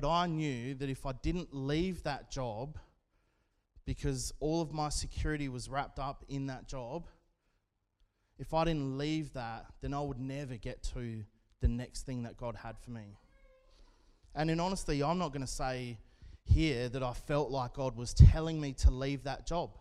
but 0.00 0.08
I 0.08 0.26
knew 0.26 0.74
that 0.76 0.88
if 0.88 1.04
I 1.04 1.12
didn't 1.12 1.52
leave 1.52 2.04
that 2.04 2.30
job, 2.30 2.78
because 3.84 4.32
all 4.40 4.62
of 4.62 4.72
my 4.72 4.88
security 4.88 5.50
was 5.50 5.68
wrapped 5.68 5.98
up 5.98 6.24
in 6.26 6.46
that 6.46 6.66
job, 6.66 7.06
if 8.38 8.54
I 8.54 8.64
didn't 8.64 8.96
leave 8.96 9.34
that, 9.34 9.66
then 9.82 9.92
I 9.92 10.00
would 10.00 10.18
never 10.18 10.56
get 10.56 10.82
to 10.94 11.22
the 11.60 11.68
next 11.68 12.06
thing 12.06 12.22
that 12.22 12.38
God 12.38 12.56
had 12.56 12.78
for 12.78 12.92
me. 12.92 13.18
And 14.34 14.50
in 14.50 14.58
honesty, 14.58 15.02
I'm 15.02 15.18
not 15.18 15.32
going 15.32 15.42
to 15.44 15.52
say 15.52 15.98
here 16.44 16.88
that 16.88 17.02
I 17.02 17.12
felt 17.12 17.50
like 17.50 17.74
God 17.74 17.94
was 17.94 18.14
telling 18.14 18.58
me 18.58 18.72
to 18.74 18.90
leave 18.90 19.24
that 19.24 19.46
job. 19.46 19.76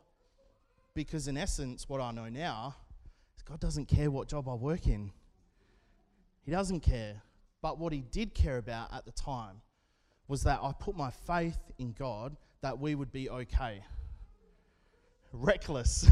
Because 0.95 1.29
in 1.29 1.38
essence, 1.38 1.88
what 1.88 2.01
I 2.01 2.12
know 2.12 2.27
now 2.27 2.75
is 3.38 3.43
God 3.43 3.62
doesn't 3.62 3.86
care 3.86 4.12
what 4.12 4.27
job 4.27 4.49
I 4.49 4.55
work 4.55 4.86
in. 4.86 5.13
He 6.43 6.51
doesn't 6.51 6.82
care. 6.82 7.21
But 7.62 7.77
what 7.77 7.93
He 7.93 8.01
did 8.01 8.34
care 8.34 8.58
about 8.58 8.93
at 8.93 9.05
the 9.05 9.13
time 9.13 9.62
was 10.29 10.43
that 10.43 10.59
I 10.61 10.71
put 10.71 10.95
my 10.95 11.09
faith 11.09 11.57
in 11.79 11.91
God 11.91 12.37
that 12.61 12.79
we 12.79 12.95
would 12.95 13.11
be 13.11 13.29
okay. 13.29 13.83
Reckless. 15.33 16.09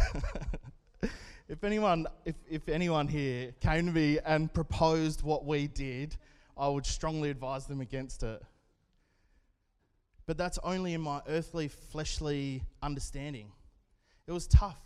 if 1.48 1.64
anyone 1.64 2.08
if, 2.26 2.36
if 2.50 2.68
anyone 2.68 3.08
here 3.08 3.54
came 3.62 3.86
to 3.86 3.92
me 3.92 4.20
and 4.26 4.52
proposed 4.52 5.22
what 5.22 5.46
we 5.46 5.68
did, 5.68 6.18
I 6.58 6.68
would 6.68 6.86
strongly 6.86 7.30
advise 7.30 7.68
them 7.68 7.80
against 7.80 8.24
it. 8.24 8.42
But 10.26 10.38
that's 10.38 10.58
only 10.64 10.94
in 10.94 11.02
my 11.02 11.22
earthly, 11.28 11.68
fleshly 11.68 12.64
understanding. 12.82 13.52
It 14.26 14.32
was 14.32 14.48
tough. 14.48 14.82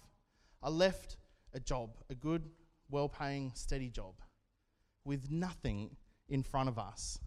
I 0.61 0.69
left 0.69 1.17
a 1.53 1.59
job, 1.59 1.91
a 2.09 2.15
good, 2.15 2.43
well 2.89 3.07
paying, 3.07 3.53
steady 3.55 3.89
job, 3.89 4.13
with 5.05 5.31
nothing 5.31 5.95
in 6.27 6.43
front 6.43 6.67
of 6.67 6.77
us. 6.77 7.17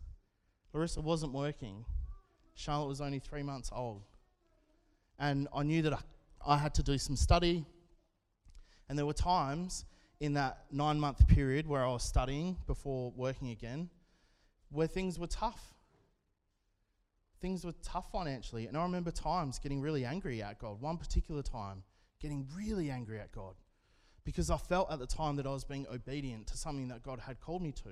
Larissa 0.74 1.00
wasn't 1.00 1.32
working. 1.32 1.84
Charlotte 2.54 2.88
was 2.88 3.00
only 3.00 3.18
three 3.18 3.42
months 3.42 3.70
old. 3.74 4.02
And 5.18 5.48
I 5.54 5.62
knew 5.62 5.82
that 5.82 5.92
I, 5.92 5.98
I 6.46 6.58
had 6.58 6.74
to 6.74 6.82
do 6.82 6.98
some 6.98 7.16
study. 7.16 7.64
And 8.88 8.98
there 8.98 9.06
were 9.06 9.12
times 9.12 9.84
in 10.20 10.34
that 10.34 10.64
nine 10.70 10.98
month 10.98 11.26
period 11.28 11.66
where 11.66 11.84
I 11.84 11.88
was 11.88 12.02
studying 12.02 12.56
before 12.66 13.12
working 13.16 13.50
again 13.50 13.90
where 14.74 14.86
things 14.86 15.18
were 15.18 15.26
tough. 15.26 15.74
Things 17.40 17.64
were 17.64 17.74
tough 17.82 18.10
financially. 18.10 18.66
And 18.66 18.76
I 18.76 18.82
remember 18.82 19.10
times 19.10 19.58
getting 19.58 19.80
really 19.80 20.04
angry 20.04 20.42
at 20.42 20.58
God. 20.58 20.80
One 20.80 20.96
particular 20.96 21.42
time, 21.42 21.82
getting 22.20 22.48
really 22.56 22.90
angry 22.90 23.20
at 23.20 23.32
God 23.32 23.54
because 24.24 24.50
I 24.50 24.56
felt 24.56 24.90
at 24.90 24.98
the 24.98 25.06
time 25.06 25.36
that 25.36 25.46
I 25.46 25.50
was 25.50 25.64
being 25.64 25.86
obedient 25.92 26.46
to 26.48 26.56
something 26.56 26.88
that 26.88 27.02
God 27.02 27.20
had 27.20 27.40
called 27.40 27.62
me 27.62 27.72
to. 27.72 27.90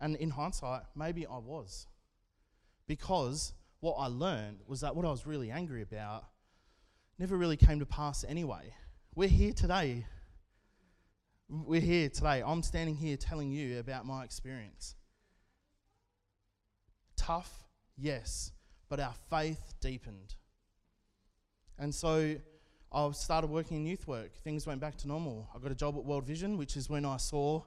And 0.00 0.16
in 0.16 0.30
hindsight, 0.30 0.82
maybe 0.96 1.26
I 1.26 1.38
was. 1.38 1.86
Because 2.88 3.52
what 3.80 3.94
I 3.94 4.06
learned 4.06 4.60
was 4.66 4.80
that 4.80 4.96
what 4.96 5.04
I 5.04 5.10
was 5.10 5.26
really 5.26 5.50
angry 5.50 5.82
about 5.82 6.24
never 7.18 7.36
really 7.36 7.56
came 7.56 7.78
to 7.78 7.86
pass 7.86 8.24
anyway. 8.26 8.72
We're 9.14 9.28
here 9.28 9.52
today. 9.52 10.06
We're 11.48 11.80
here 11.82 12.08
today. 12.08 12.42
I'm 12.44 12.62
standing 12.62 12.96
here 12.96 13.16
telling 13.16 13.52
you 13.52 13.78
about 13.78 14.06
my 14.06 14.24
experience. 14.24 14.96
Tough, 17.16 17.52
yes, 17.96 18.52
but 18.88 19.00
our 19.00 19.14
faith 19.28 19.74
deepened. 19.80 20.34
And 21.78 21.94
so 21.94 22.36
I 22.90 23.10
started 23.10 23.50
working 23.50 23.78
in 23.78 23.86
youth 23.86 24.06
work. 24.08 24.34
Things 24.42 24.66
went 24.66 24.80
back 24.80 24.96
to 24.98 25.08
normal. 25.08 25.48
I 25.54 25.58
got 25.58 25.70
a 25.70 25.74
job 25.74 25.96
at 25.96 26.04
World 26.04 26.24
Vision, 26.24 26.56
which 26.56 26.76
is 26.76 26.88
when 26.88 27.04
I 27.04 27.18
saw, 27.18 27.62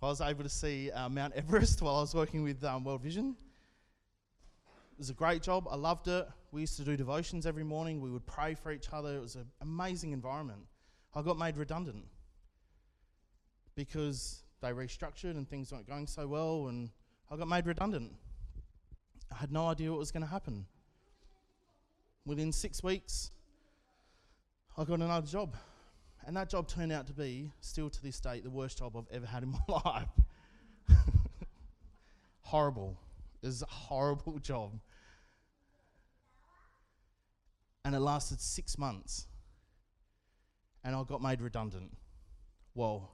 I 0.00 0.06
was 0.06 0.20
able 0.20 0.44
to 0.44 0.48
see 0.48 0.92
uh, 0.92 1.08
Mount 1.08 1.34
Everest 1.34 1.82
while 1.82 1.96
I 1.96 2.00
was 2.00 2.14
working 2.14 2.44
with 2.44 2.62
um, 2.62 2.84
World 2.84 3.02
Vision. 3.02 3.36
Was 5.00 5.08
a 5.08 5.14
great 5.14 5.42
job. 5.42 5.66
I 5.70 5.76
loved 5.76 6.08
it. 6.08 6.28
We 6.52 6.60
used 6.60 6.76
to 6.76 6.84
do 6.84 6.94
devotions 6.94 7.46
every 7.46 7.64
morning. 7.64 8.02
We 8.02 8.10
would 8.10 8.26
pray 8.26 8.54
for 8.54 8.70
each 8.70 8.88
other. 8.92 9.16
It 9.16 9.20
was 9.20 9.34
an 9.34 9.46
amazing 9.62 10.12
environment. 10.12 10.60
I 11.14 11.22
got 11.22 11.38
made 11.38 11.56
redundant 11.56 12.04
because 13.74 14.42
they 14.60 14.72
restructured 14.72 15.32
and 15.32 15.48
things 15.48 15.72
weren't 15.72 15.88
going 15.88 16.06
so 16.06 16.26
well, 16.26 16.68
and 16.68 16.90
I 17.30 17.36
got 17.36 17.48
made 17.48 17.66
redundant. 17.66 18.12
I 19.32 19.36
had 19.36 19.50
no 19.50 19.68
idea 19.68 19.90
what 19.90 19.98
was 19.98 20.12
going 20.12 20.22
to 20.22 20.28
happen. 20.28 20.66
Within 22.26 22.52
six 22.52 22.82
weeks, 22.82 23.30
I 24.76 24.84
got 24.84 25.00
another 25.00 25.26
job. 25.26 25.56
And 26.26 26.36
that 26.36 26.50
job 26.50 26.68
turned 26.68 26.92
out 26.92 27.06
to 27.06 27.14
be, 27.14 27.50
still 27.62 27.88
to 27.88 28.02
this 28.02 28.20
date, 28.20 28.44
the 28.44 28.50
worst 28.50 28.78
job 28.78 28.94
I've 28.98 29.08
ever 29.10 29.26
had 29.26 29.44
in 29.44 29.50
my 29.68 29.80
life. 29.82 30.98
horrible. 32.42 32.98
It 33.42 33.46
was 33.46 33.62
a 33.62 33.66
horrible 33.66 34.38
job. 34.42 34.78
And 37.84 37.94
it 37.94 38.00
lasted 38.00 38.40
six 38.40 38.76
months. 38.78 39.26
And 40.84 40.94
I 40.94 41.02
got 41.04 41.22
made 41.22 41.40
redundant. 41.40 41.96
Well, 42.74 43.10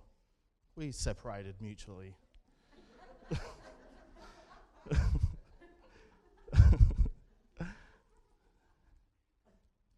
we 0.76 0.92
separated 0.92 1.56
mutually. 1.60 2.14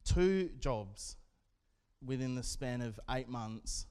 Two 0.04 0.50
jobs 0.58 1.16
within 2.04 2.34
the 2.34 2.42
span 2.42 2.80
of 2.80 2.98
eight 3.10 3.28
months, 3.28 3.86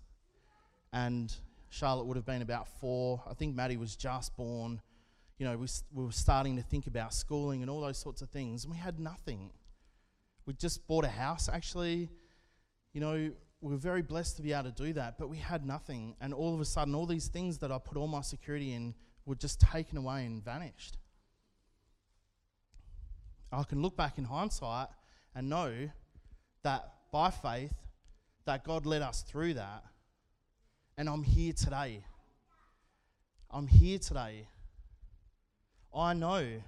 and 0.92 1.34
Charlotte 1.70 2.06
would 2.06 2.18
have 2.18 2.26
been 2.26 2.42
about 2.42 2.68
four. 2.80 3.22
I 3.30 3.34
think 3.34 3.56
Maddie 3.56 3.78
was 3.78 3.96
just 3.96 4.36
born. 4.36 4.82
You 5.38 5.46
know, 5.46 5.58
we, 5.58 5.68
we 5.94 6.04
were 6.04 6.12
starting 6.12 6.56
to 6.56 6.63
think 6.63 6.88
about 6.88 7.13
schooling 7.13 7.62
and 7.62 7.70
all 7.70 7.82
those 7.82 7.98
sorts 7.98 8.22
of 8.22 8.30
things, 8.30 8.63
and 8.63 8.74
we 8.74 8.80
had 8.80 9.00
nothing. 9.00 9.52
We 10.48 10.54
just 10.54 10.88
bought 10.88 11.04
a 11.04 11.10
house, 11.10 11.50
actually. 11.50 12.10
You 12.94 13.02
know, 13.02 13.32
we 13.62 13.72
were 13.72 13.78
very 13.78 14.02
blessed 14.02 14.38
to 14.38 14.42
be 14.42 14.54
able 14.54 14.72
to 14.72 14.72
do 14.72 14.94
that, 14.94 15.20
but 15.20 15.30
we 15.30 15.38
had 15.38 15.66
nothing. 15.66 16.16
And 16.22 16.34
all 16.34 16.56
of 16.56 16.62
a 16.62 16.66
sudden, 16.66 16.96
all 16.96 17.06
these 17.06 17.28
things 17.28 17.58
that 17.60 17.72
I 17.72 17.78
put 17.78 17.98
all 17.98 18.08
my 18.08 18.22
security 18.22 18.74
in 18.74 18.96
were 19.26 19.36
just 19.36 19.60
taken 19.60 19.98
away 19.98 20.26
and 20.26 20.44
vanished. 20.44 20.98
I 23.52 23.64
can 23.64 23.82
look 23.82 23.98
back 23.98 24.18
in 24.18 24.24
hindsight 24.24 24.88
and 25.36 25.50
know 25.50 25.90
that 26.64 26.94
by 27.12 27.30
faith, 27.30 27.74
that 28.46 28.64
God 28.64 28.86
led 28.86 29.02
us 29.02 29.24
through 29.24 29.56
that. 29.56 29.84
And 30.98 31.10
I'm 31.10 31.24
here 31.24 31.54
today. 31.54 32.06
I'm 33.52 33.68
here 33.68 34.00
today. 34.00 34.48
I 35.94 36.14
know 36.14 36.62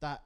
that 0.00 0.22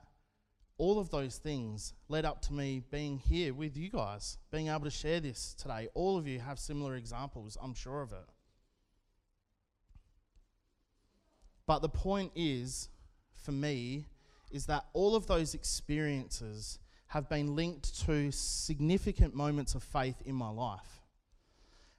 all 0.81 0.99
of 0.99 1.11
those 1.11 1.37
things 1.37 1.93
led 2.09 2.25
up 2.25 2.40
to 2.40 2.55
me 2.55 2.83
being 2.90 3.19
here 3.19 3.53
with 3.53 3.77
you 3.77 3.90
guys, 3.90 4.38
being 4.51 4.69
able 4.69 4.85
to 4.85 4.90
share 4.90 5.21
this 5.21 5.53
today. 5.53 5.88
All 5.93 6.16
of 6.16 6.27
you 6.27 6.38
have 6.38 6.59
similar 6.59 6.97
examples, 6.97 7.59
I'm 7.62 7.75
sure 7.75 8.01
of 8.01 8.12
it. 8.12 8.25
But 11.66 11.83
the 11.83 11.90
point 11.90 12.33
is, 12.35 12.88
for 13.35 13.53
me, 13.53 14.07
is 14.51 14.64
that 14.66 14.87
all 14.95 15.14
of 15.14 15.27
those 15.27 15.53
experiences 15.53 16.79
have 17.09 17.29
been 17.29 17.55
linked 17.55 18.01
to 18.07 18.33
significant 18.33 19.35
moments 19.35 19.75
of 19.75 19.83
faith 19.83 20.16
in 20.25 20.35
my 20.35 20.49
life. 20.49 21.03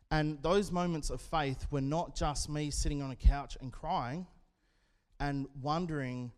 And 0.10 0.42
those 0.42 0.72
moments 0.72 1.12
of 1.12 1.22
faith 1.22 1.68
were 1.70 1.82
not 1.82 2.16
just 2.16 2.50
me 2.50 2.72
sitting 2.72 3.04
on 3.04 3.12
a 3.12 3.16
couch 3.16 3.58
and 3.62 3.72
crying 3.72 4.26
and 5.20 5.46
wondering 5.62 6.32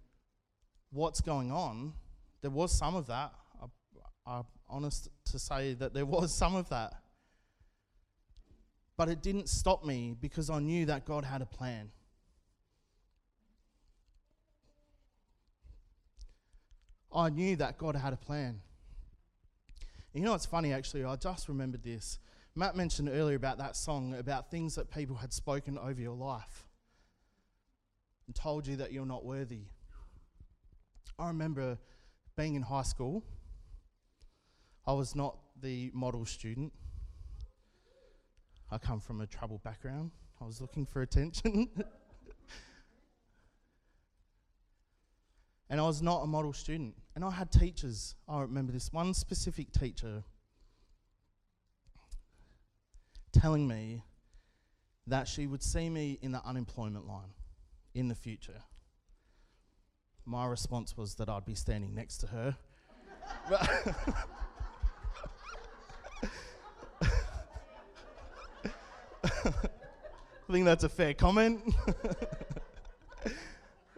what's 0.91 1.21
going 1.21 1.49
on. 1.49 1.93
There 2.43 2.51
was 2.51 2.77
some 2.77 2.93
of 2.95 3.07
that. 3.07 3.31
I, 4.27 4.37
am 4.39 4.43
honest 4.69 5.07
to 5.31 5.39
say 5.39 5.73
that 5.75 5.93
there 5.93 6.05
was 6.05 6.35
some 6.37 6.55
of 6.55 6.69
that. 6.69 6.93
But 8.97 9.07
it 9.09 9.23
didn't 9.23 9.47
stop 9.47 9.83
me 9.85 10.15
because 10.19 10.49
I 10.49 10.59
knew 10.59 10.85
that 10.85 11.05
God 11.05 11.23
had 11.23 11.41
a 11.41 11.45
plan. 11.45 11.89
I 17.15 17.29
knew 17.29 17.55
that 17.55 17.77
God 17.77 17.95
had 17.95 18.11
a 18.11 18.17
plan. 18.17 18.59
You 20.13 20.21
know 20.21 20.31
what's 20.31 20.45
funny, 20.45 20.73
actually? 20.73 21.05
I 21.05 21.15
just 21.15 21.47
remembered 21.47 21.83
this. 21.83 22.19
Matt 22.55 22.75
mentioned 22.75 23.09
earlier 23.09 23.37
about 23.37 23.57
that 23.59 23.77
song 23.77 24.15
about 24.15 24.51
things 24.51 24.75
that 24.75 24.91
people 24.91 25.15
had 25.15 25.31
spoken 25.31 25.77
over 25.77 25.99
your 25.99 26.15
life 26.15 26.67
and 28.27 28.35
told 28.35 28.67
you 28.67 28.75
that 28.75 28.91
you're 28.91 29.05
not 29.05 29.23
worthy. 29.23 29.61
I 31.17 31.27
remember 31.27 31.77
being 32.35 32.55
in 32.55 32.61
high 32.61 32.83
school, 32.83 33.23
I 34.85 34.93
was 34.93 35.15
not 35.15 35.37
the 35.61 35.91
model 35.93 36.25
student. 36.25 36.73
I 38.71 38.77
come 38.77 38.99
from 38.99 39.21
a 39.21 39.27
troubled 39.27 39.63
background. 39.63 40.11
I 40.41 40.45
was 40.45 40.59
looking 40.59 40.85
for 40.85 41.01
attention. 41.01 41.69
and 45.69 45.79
I 45.79 45.83
was 45.83 46.01
not 46.01 46.23
a 46.23 46.27
model 46.27 46.53
student. 46.53 46.95
And 47.15 47.23
I 47.23 47.29
had 47.31 47.51
teachers, 47.51 48.15
I 48.27 48.41
remember 48.41 48.71
this 48.71 48.91
one 48.91 49.13
specific 49.13 49.71
teacher 49.71 50.23
telling 53.31 53.67
me 53.67 54.03
that 55.07 55.27
she 55.27 55.47
would 55.47 55.61
see 55.61 55.89
me 55.89 56.17
in 56.21 56.31
the 56.31 56.41
unemployment 56.45 57.07
line 57.07 57.33
in 57.93 58.07
the 58.07 58.15
future. 58.15 58.63
My 60.25 60.45
response 60.45 60.95
was 60.95 61.15
that 61.15 61.27
I'd 61.27 61.45
be 61.45 61.55
standing 61.55 61.93
next 61.93 62.19
to 62.19 62.27
her. 62.27 62.55
I 63.51 63.65
think 70.51 70.65
that's 70.65 70.83
a 70.83 70.89
fair 70.89 71.13
comment. 71.13 71.61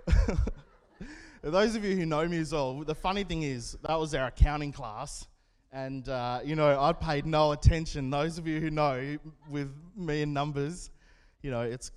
those 1.42 1.76
of 1.76 1.84
you 1.84 1.96
who 1.96 2.06
know 2.06 2.28
me 2.28 2.38
as 2.40 2.54
well, 2.54 2.84
the 2.84 2.94
funny 2.96 3.24
thing 3.24 3.44
is, 3.44 3.78
that 3.88 4.00
was 4.00 4.16
our 4.16 4.28
accounting 4.28 4.72
class. 4.72 5.28
And, 5.72 6.08
uh, 6.10 6.40
you 6.44 6.56
know, 6.56 6.80
I 6.80 6.94
paid 6.94 7.26
no 7.26 7.52
attention. 7.52 8.10
Those 8.10 8.38
of 8.38 8.48
you 8.48 8.60
who 8.60 8.72
know 8.72 9.18
with 9.50 9.74
me 9.96 10.24
and 10.24 10.34
numbers, 10.34 10.90
you 11.44 11.52
know, 11.52 11.62
it's, 11.62 11.92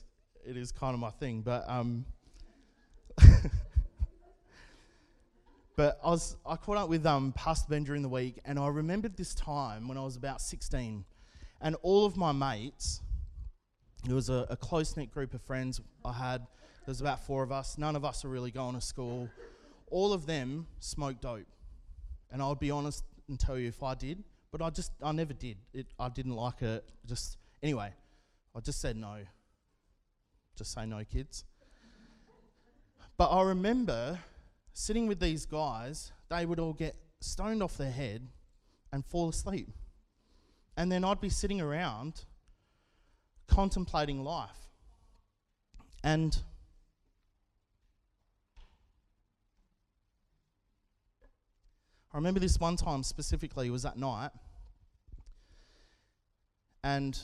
it 0.44 0.56
is 0.56 0.72
kind 0.72 0.94
of 0.94 1.00
my 1.00 1.10
thing. 1.10 1.42
But, 1.42 1.64
um, 1.68 2.04
but 5.78 6.00
I 6.02 6.08
was, 6.08 6.36
I 6.44 6.56
caught 6.56 6.76
up 6.76 6.88
with 6.88 7.06
um, 7.06 7.30
Pastor 7.36 7.68
Ben 7.70 7.84
during 7.84 8.02
the 8.02 8.08
week, 8.08 8.40
and 8.44 8.58
I 8.58 8.66
remembered 8.66 9.16
this 9.16 9.32
time 9.32 9.86
when 9.86 9.96
I 9.96 10.02
was 10.02 10.16
about 10.16 10.40
16, 10.40 11.04
and 11.60 11.76
all 11.82 12.04
of 12.04 12.16
my 12.16 12.32
mates, 12.32 13.00
it 14.04 14.12
was 14.12 14.28
a, 14.28 14.44
a 14.50 14.56
close 14.56 14.96
knit 14.96 15.12
group 15.12 15.34
of 15.34 15.42
friends 15.42 15.80
I 16.04 16.12
had 16.12 16.40
there 16.84 16.90
was 16.90 17.00
about 17.00 17.20
four 17.20 17.44
of 17.44 17.52
us. 17.52 17.76
None 17.76 17.94
of 17.94 18.04
us 18.04 18.24
were 18.24 18.30
really 18.30 18.50
going 18.50 18.74
to 18.74 18.80
school. 18.80 19.28
All 19.90 20.14
of 20.14 20.24
them 20.26 20.66
smoked 20.80 21.20
dope. 21.20 21.46
And 22.32 22.42
I 22.42 22.48
would 22.48 22.58
be 22.58 22.70
honest 22.70 23.04
and 23.28 23.38
tell 23.38 23.58
you 23.58 23.68
if 23.68 23.82
I 23.82 23.94
did, 23.94 24.24
but 24.50 24.62
I 24.62 24.70
just, 24.70 24.90
I 25.02 25.12
never 25.12 25.34
did. 25.34 25.58
It, 25.74 25.86
I 26.00 26.08
didn't 26.08 26.34
like 26.34 26.62
it. 26.62 26.82
Just, 27.06 27.36
anyway, 27.62 27.92
I 28.56 28.60
just 28.60 28.80
said 28.80 28.96
no. 28.96 29.18
Just 30.56 30.72
say 30.72 30.86
no, 30.86 31.04
kids. 31.04 31.44
But 33.18 33.28
I 33.28 33.42
remember 33.42 34.18
sitting 34.78 35.08
with 35.08 35.18
these 35.18 35.44
guys, 35.44 36.12
they 36.28 36.46
would 36.46 36.60
all 36.60 36.72
get 36.72 36.94
stoned 37.20 37.64
off 37.64 37.76
their 37.76 37.90
head 37.90 38.28
and 38.92 39.04
fall 39.04 39.28
asleep. 39.28 39.68
And 40.76 40.90
then 40.90 41.04
I'd 41.04 41.20
be 41.20 41.28
sitting 41.28 41.60
around 41.60 42.24
contemplating 43.48 44.22
life. 44.22 44.68
And 46.04 46.40
I 52.12 52.16
remember 52.16 52.38
this 52.38 52.60
one 52.60 52.76
time 52.76 53.02
specifically, 53.02 53.66
it 53.66 53.70
was 53.70 53.82
that 53.82 53.98
night, 53.98 54.30
and 56.84 57.18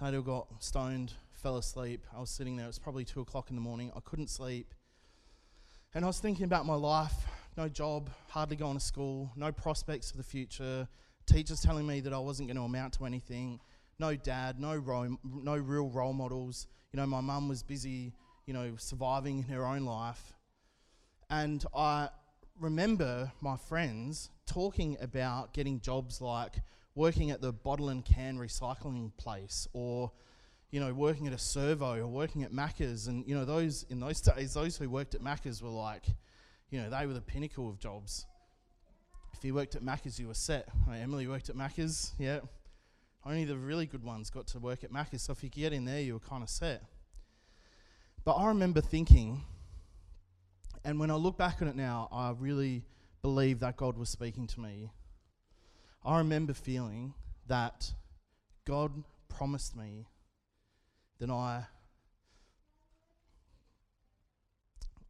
they 0.00 0.14
all 0.14 0.22
got 0.22 0.46
stoned, 0.62 1.14
fell 1.32 1.56
asleep. 1.56 2.06
I 2.16 2.20
was 2.20 2.30
sitting 2.30 2.56
there, 2.56 2.66
it 2.66 2.68
was 2.68 2.78
probably 2.78 3.04
two 3.04 3.20
o'clock 3.20 3.50
in 3.50 3.56
the 3.56 3.62
morning. 3.62 3.90
I 3.96 4.00
couldn't 4.00 4.30
sleep. 4.30 4.72
And 5.92 6.04
I 6.04 6.06
was 6.06 6.20
thinking 6.20 6.44
about 6.44 6.66
my 6.66 6.74
life 6.74 7.14
no 7.56 7.68
job, 7.68 8.08
hardly 8.28 8.56
going 8.56 8.74
to 8.74 8.80
school, 8.80 9.30
no 9.36 9.50
prospects 9.50 10.10
for 10.10 10.16
the 10.16 10.22
future, 10.22 10.88
teachers 11.26 11.60
telling 11.60 11.86
me 11.86 12.00
that 12.00 12.12
I 12.12 12.18
wasn't 12.18 12.48
going 12.48 12.56
to 12.56 12.62
amount 12.62 12.94
to 12.94 13.04
anything, 13.04 13.60
no 13.98 14.14
dad, 14.14 14.60
no, 14.60 14.76
role, 14.76 15.16
no 15.24 15.56
real 15.56 15.90
role 15.90 16.12
models. 16.12 16.68
You 16.92 16.98
know, 16.98 17.06
my 17.06 17.20
mum 17.20 17.48
was 17.48 17.62
busy, 17.64 18.14
you 18.46 18.54
know, 18.54 18.74
surviving 18.78 19.38
in 19.38 19.44
her 19.54 19.66
own 19.66 19.84
life. 19.84 20.32
And 21.28 21.64
I, 21.76 22.08
remember 22.58 23.32
my 23.40 23.56
friends 23.56 24.30
talking 24.46 24.96
about 25.00 25.52
getting 25.52 25.80
jobs 25.80 26.20
like 26.20 26.60
working 26.94 27.30
at 27.30 27.40
the 27.40 27.52
bottle 27.52 27.88
and 27.88 28.04
can 28.04 28.38
recycling 28.38 29.10
place 29.16 29.66
or 29.72 30.12
you 30.70 30.80
know 30.80 30.92
working 30.92 31.26
at 31.26 31.32
a 31.32 31.38
servo 31.38 31.98
or 31.98 32.06
working 32.06 32.42
at 32.42 32.52
Macca's 32.52 33.06
and 33.06 33.26
you 33.26 33.34
know 33.34 33.44
those 33.44 33.84
in 33.90 34.00
those 34.00 34.20
days 34.20 34.54
those 34.54 34.76
who 34.76 34.88
worked 34.88 35.14
at 35.14 35.22
Macca's 35.22 35.62
were 35.62 35.68
like 35.68 36.04
you 36.70 36.80
know, 36.80 36.88
they 36.88 37.06
were 37.06 37.14
the 37.14 37.20
pinnacle 37.20 37.68
of 37.68 37.78
jobs. 37.78 38.26
If 39.34 39.44
you 39.44 39.54
worked 39.54 39.74
at 39.74 39.82
Macca's, 39.82 40.18
you 40.18 40.28
were 40.28 40.34
set. 40.34 40.68
Emily 40.92 41.26
worked 41.26 41.48
at 41.48 41.56
Macca's, 41.56 42.12
yeah. 42.18 42.40
Only 43.24 43.44
the 43.44 43.58
really 43.58 43.86
good 43.86 44.04
ones 44.04 44.30
got 44.30 44.46
to 44.48 44.58
work 44.58 44.84
at 44.84 44.92
Macca's, 44.92 45.22
so 45.22 45.32
if 45.32 45.42
you 45.42 45.50
get 45.50 45.72
in 45.72 45.84
there, 45.84 46.00
you 46.00 46.14
were 46.14 46.20
kind 46.20 46.42
of 46.42 46.48
set. 46.48 46.82
But 48.24 48.34
I 48.34 48.46
remember 48.48 48.80
thinking, 48.80 49.42
and 50.84 51.00
when 51.00 51.10
I 51.10 51.14
look 51.14 51.36
back 51.36 51.60
on 51.60 51.68
it 51.68 51.76
now, 51.76 52.08
I 52.12 52.34
really 52.38 52.84
believe 53.22 53.60
that 53.60 53.76
God 53.76 53.98
was 53.98 54.08
speaking 54.08 54.46
to 54.48 54.60
me. 54.60 54.90
I 56.04 56.18
remember 56.18 56.54
feeling 56.54 57.14
that 57.46 57.92
God 58.64 58.92
promised 59.28 59.76
me 59.76 60.06
that 61.20 61.30
I 61.30 61.66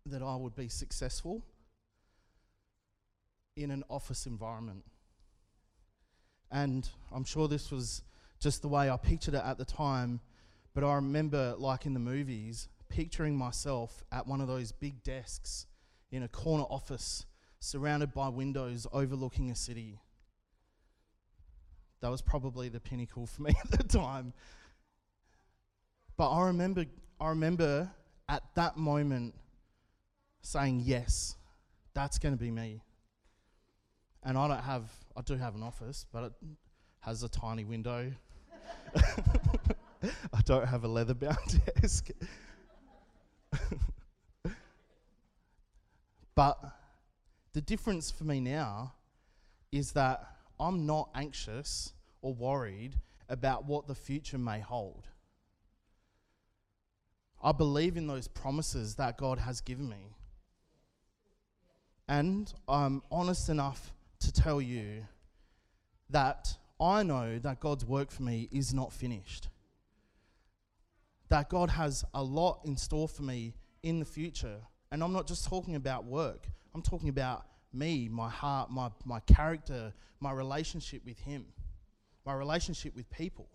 that 0.07 0.23
I 0.23 0.37
would 0.37 0.57
be 0.57 0.69
successful 0.69 1.43
in 3.57 3.71
an 3.71 3.85
office 3.89 4.27
environment. 4.27 4.85
And 6.51 6.89
I'm 7.13 7.25
sure 7.25 7.47
this 7.47 7.71
was 7.71 8.03
just 8.41 8.63
the 8.63 8.69
way 8.69 8.91
I 8.91 8.97
pictured 8.97 9.35
it 9.35 9.43
at 9.45 9.59
the 9.59 9.65
time, 9.65 10.21
but 10.75 10.83
I 10.83 10.95
remember, 10.95 11.55
like 11.59 11.87
in 11.87 11.95
the 11.95 12.01
movies, 12.01 12.69
picturing 12.89 13.37
myself 13.37 14.03
at 14.11 14.27
one 14.27 14.41
of 14.41 14.49
those 14.49 14.73
big 14.73 15.03
desks 15.05 15.67
in 16.11 16.25
a 16.25 16.29
corner 16.29 16.65
office 16.65 17.25
surrounded 17.61 18.13
by 18.13 18.29
windows 18.29 18.87
overlooking 18.93 19.51
a 19.51 19.55
city. 19.55 20.01
That 22.01 22.11
was 22.11 22.23
probably 22.23 22.69
the 22.69 22.81
pinnacle 22.81 23.27
for 23.27 23.43
me 23.43 23.53
at 23.65 23.79
the 23.79 23.85
time. 23.85 24.33
But 26.21 26.33
I 26.33 26.49
remember 26.49 26.85
I 27.19 27.29
remember 27.31 27.91
at 28.29 28.43
that 28.55 28.77
moment 28.77 29.35
saying 30.43 30.83
yes, 30.85 31.35
that's 31.95 32.19
going 32.19 32.35
to 32.35 32.39
be 32.39 32.51
me. 32.51 32.83
And 34.23 34.37
I 34.37 34.47
don't 34.47 34.63
have 34.63 34.91
I 35.17 35.23
do 35.23 35.37
have 35.37 35.55
an 35.55 35.63
office, 35.63 36.05
but 36.13 36.25
it 36.25 36.33
has 36.99 37.23
a 37.23 37.29
tiny 37.31 37.65
window. 37.65 38.13
I 38.95 40.43
don't 40.45 40.69
have 40.69 40.85
a 40.85 40.89
leather 40.89 41.15
bound 41.15 41.63
desk. 41.81 42.11
but 46.35 46.59
the 47.55 47.63
difference 47.63 48.11
for 48.11 48.25
me 48.25 48.41
now 48.41 48.93
is 49.73 49.93
that 49.93 50.23
I'm 50.61 50.85
not 50.85 51.09
anxious 51.15 51.95
or 52.21 52.35
worried 52.35 52.97
about 53.31 53.65
what 53.65 53.87
the 53.87 53.95
future 53.95 54.37
may 54.37 54.61
hold. 54.61 55.07
I 57.43 57.53
believe 57.53 57.97
in 57.97 58.07
those 58.07 58.29
promises 58.29 58.97
that 58.97 59.17
God 59.17 59.39
has 59.39 59.61
given 59.61 59.89
me. 59.89 60.15
And 62.09 62.53
I'm 62.69 63.03
honest 63.11 63.49
enough 63.49 63.93
to 64.21 64.33
tell 64.33 64.61
you 64.61 65.07
that 66.11 66.57
I 66.81 67.03
know 67.03 67.39
that 67.39 67.61
God's 67.61 67.85
work 67.85 68.11
for 68.11 68.23
me 68.23 68.49
is 68.51 68.75
not 68.75 68.93
finished. 68.93 69.49
That 71.29 71.49
God 71.49 71.71
has 71.71 72.05
a 72.13 72.23
lot 72.23 72.61
in 72.65 72.77
store 72.77 73.09
for 73.09 73.23
me 73.23 73.55
in 73.83 74.01
the 74.01 74.05
future. 74.05 74.57
And 74.91 75.03
I'm 75.05 75.13
not 75.13 75.27
just 75.27 75.47
talking 75.47 75.77
about 75.77 76.05
work, 76.05 76.49
I'm 76.75 76.83
talking 76.83 77.09
about 77.09 77.47
me, 77.73 78.09
my 78.09 78.29
heart, 78.29 78.71
my, 78.71 78.91
my 79.05 79.21
character, 79.21 79.93
my 80.19 80.33
relationship 80.33 81.03
with 81.05 81.19
Him, 81.21 81.47
my 82.27 82.35
relationship 82.35 82.95
with 82.97 83.09
people. 83.11 83.49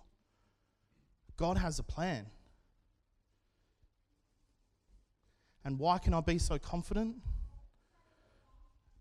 God 1.37 1.57
has 1.57 1.79
a 1.79 1.83
plan. 1.83 2.25
And 5.65 5.79
why 5.79 5.97
can 5.97 6.13
I 6.13 6.21
be 6.21 6.37
so 6.37 6.59
confident? 6.59 7.15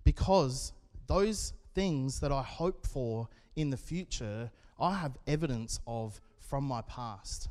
Because 0.03 0.73
those 1.07 1.53
things 1.75 2.21
that 2.21 2.33
I 2.33 2.43
hope 2.43 2.87
for 2.87 3.29
in 3.55 3.69
the 3.69 3.77
future, 3.77 4.51
I 4.81 4.95
have 4.95 5.19
evidence 5.27 5.79
of 5.87 6.21
from 6.41 6.65
my 6.65 6.81
past. 6.83 7.49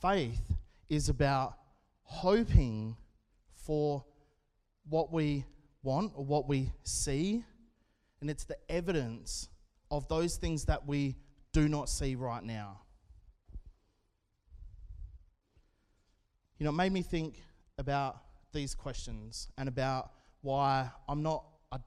Faith 0.00 0.52
is 0.88 1.08
about 1.08 1.56
hoping 2.04 2.96
for 3.54 4.04
what 4.88 5.12
we 5.12 5.44
want 5.82 6.12
or 6.14 6.24
what 6.24 6.48
we 6.48 6.70
see, 6.84 7.44
and 8.20 8.30
it's 8.30 8.44
the 8.44 8.56
evidence 8.68 9.48
of 9.90 10.06
those 10.08 10.36
things 10.36 10.64
that 10.66 10.86
we 10.86 11.16
do 11.52 11.68
not 11.68 11.88
see 11.88 12.14
right 12.14 12.42
now. 12.42 12.80
You 16.58 16.64
know, 16.64 16.70
it 16.70 16.74
made 16.74 16.92
me 16.92 17.02
think 17.02 17.42
about 17.82 18.22
these 18.52 18.74
questions 18.74 19.48
and 19.58 19.68
about 19.68 20.12
why 20.40 20.90
I'm 21.08 21.22
not, 21.22 21.44
I, 21.70 21.78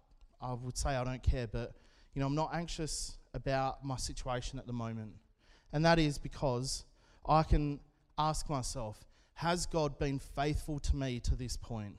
I 0.41 0.53
would 0.53 0.77
say 0.77 0.89
I 0.89 1.03
don't 1.03 1.23
care, 1.23 1.47
but, 1.47 1.73
you 2.13 2.19
know, 2.19 2.27
I'm 2.27 2.35
not 2.35 2.51
anxious 2.53 3.17
about 3.33 3.83
my 3.83 3.97
situation 3.97 4.59
at 4.59 4.67
the 4.67 4.73
moment. 4.73 5.13
And 5.73 5.83
that 5.85 5.97
is 5.97 6.17
because 6.17 6.85
I 7.27 7.43
can 7.43 7.79
ask 8.17 8.49
myself, 8.49 9.03
has 9.33 9.65
God 9.65 9.97
been 9.97 10.19
faithful 10.19 10.79
to 10.79 10.95
me 10.95 11.19
to 11.21 11.35
this 11.35 11.57
point? 11.57 11.95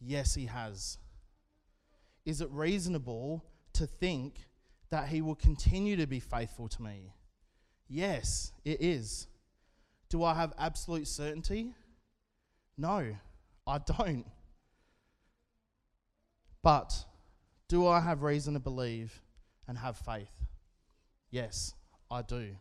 Yes, 0.00 0.34
He 0.34 0.46
has. 0.46 0.98
Is 2.24 2.40
it 2.40 2.48
reasonable 2.50 3.44
to 3.72 3.86
think 3.86 4.46
that 4.90 5.08
He 5.08 5.22
will 5.22 5.34
continue 5.34 5.96
to 5.96 6.06
be 6.06 6.20
faithful 6.20 6.68
to 6.68 6.82
me? 6.82 7.12
Yes, 7.88 8.52
it 8.64 8.80
is. 8.80 9.26
Do 10.08 10.22
I 10.22 10.34
have 10.34 10.52
absolute 10.58 11.08
certainty? 11.08 11.74
No, 12.78 13.14
I 13.66 13.78
don't. 13.78 14.26
But 16.62 17.04
do 17.68 17.86
I 17.86 18.00
have 18.00 18.22
reason 18.22 18.54
to 18.54 18.60
believe 18.60 19.22
and 19.66 19.78
have 19.78 19.96
faith? 19.96 20.32
Yes, 21.30 21.74
I 22.10 22.22
do. 22.22 22.56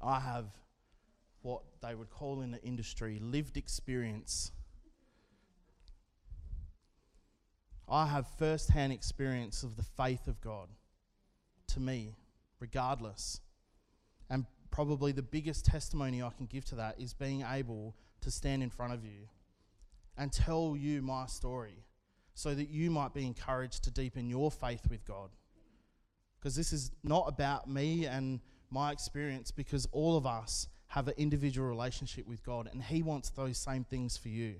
I 0.00 0.20
have 0.20 0.46
what 1.42 1.62
they 1.80 1.94
would 1.94 2.10
call 2.10 2.40
in 2.40 2.50
the 2.50 2.62
industry 2.62 3.18
lived 3.20 3.56
experience. 3.56 4.52
I 7.88 8.06
have 8.06 8.26
first 8.38 8.70
hand 8.70 8.92
experience 8.92 9.62
of 9.62 9.76
the 9.76 9.82
faith 9.82 10.26
of 10.26 10.40
God 10.40 10.68
to 11.68 11.80
me, 11.80 12.14
regardless. 12.60 13.40
Probably 14.72 15.12
the 15.12 15.22
biggest 15.22 15.66
testimony 15.66 16.22
I 16.22 16.30
can 16.30 16.46
give 16.46 16.64
to 16.66 16.74
that 16.76 16.98
is 16.98 17.12
being 17.12 17.44
able 17.48 17.94
to 18.22 18.30
stand 18.30 18.62
in 18.62 18.70
front 18.70 18.94
of 18.94 19.04
you 19.04 19.28
and 20.16 20.32
tell 20.32 20.74
you 20.76 21.02
my 21.02 21.26
story 21.26 21.84
so 22.34 22.54
that 22.54 22.70
you 22.70 22.90
might 22.90 23.12
be 23.12 23.26
encouraged 23.26 23.84
to 23.84 23.90
deepen 23.90 24.30
your 24.30 24.50
faith 24.50 24.80
with 24.88 25.04
God. 25.04 25.28
Because 26.38 26.56
this 26.56 26.72
is 26.72 26.90
not 27.04 27.28
about 27.28 27.68
me 27.68 28.06
and 28.06 28.40
my 28.70 28.90
experience, 28.92 29.50
because 29.50 29.86
all 29.92 30.16
of 30.16 30.26
us 30.26 30.66
have 30.88 31.06
an 31.06 31.14
individual 31.18 31.68
relationship 31.68 32.26
with 32.26 32.42
God, 32.42 32.68
and 32.72 32.82
He 32.82 33.02
wants 33.02 33.28
those 33.28 33.58
same 33.58 33.84
things 33.84 34.16
for 34.16 34.28
you. 34.28 34.54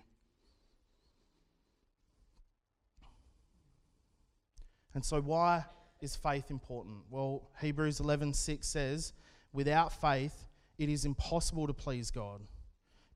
And 4.95 5.03
so, 5.03 5.23
why 5.23 5.65
is 6.03 6.15
faith 6.15 6.51
important? 6.51 6.99
Well, 7.11 7.49
Hebrews 7.61 7.99
11:6 7.99 8.65
says, 8.65 9.15
"Without 9.53 9.93
faith, 9.93 10.49
it 10.79 10.89
is 10.89 11.05
impossible 11.05 11.67
to 11.67 11.75
please 11.75 12.11
God, 12.11 12.43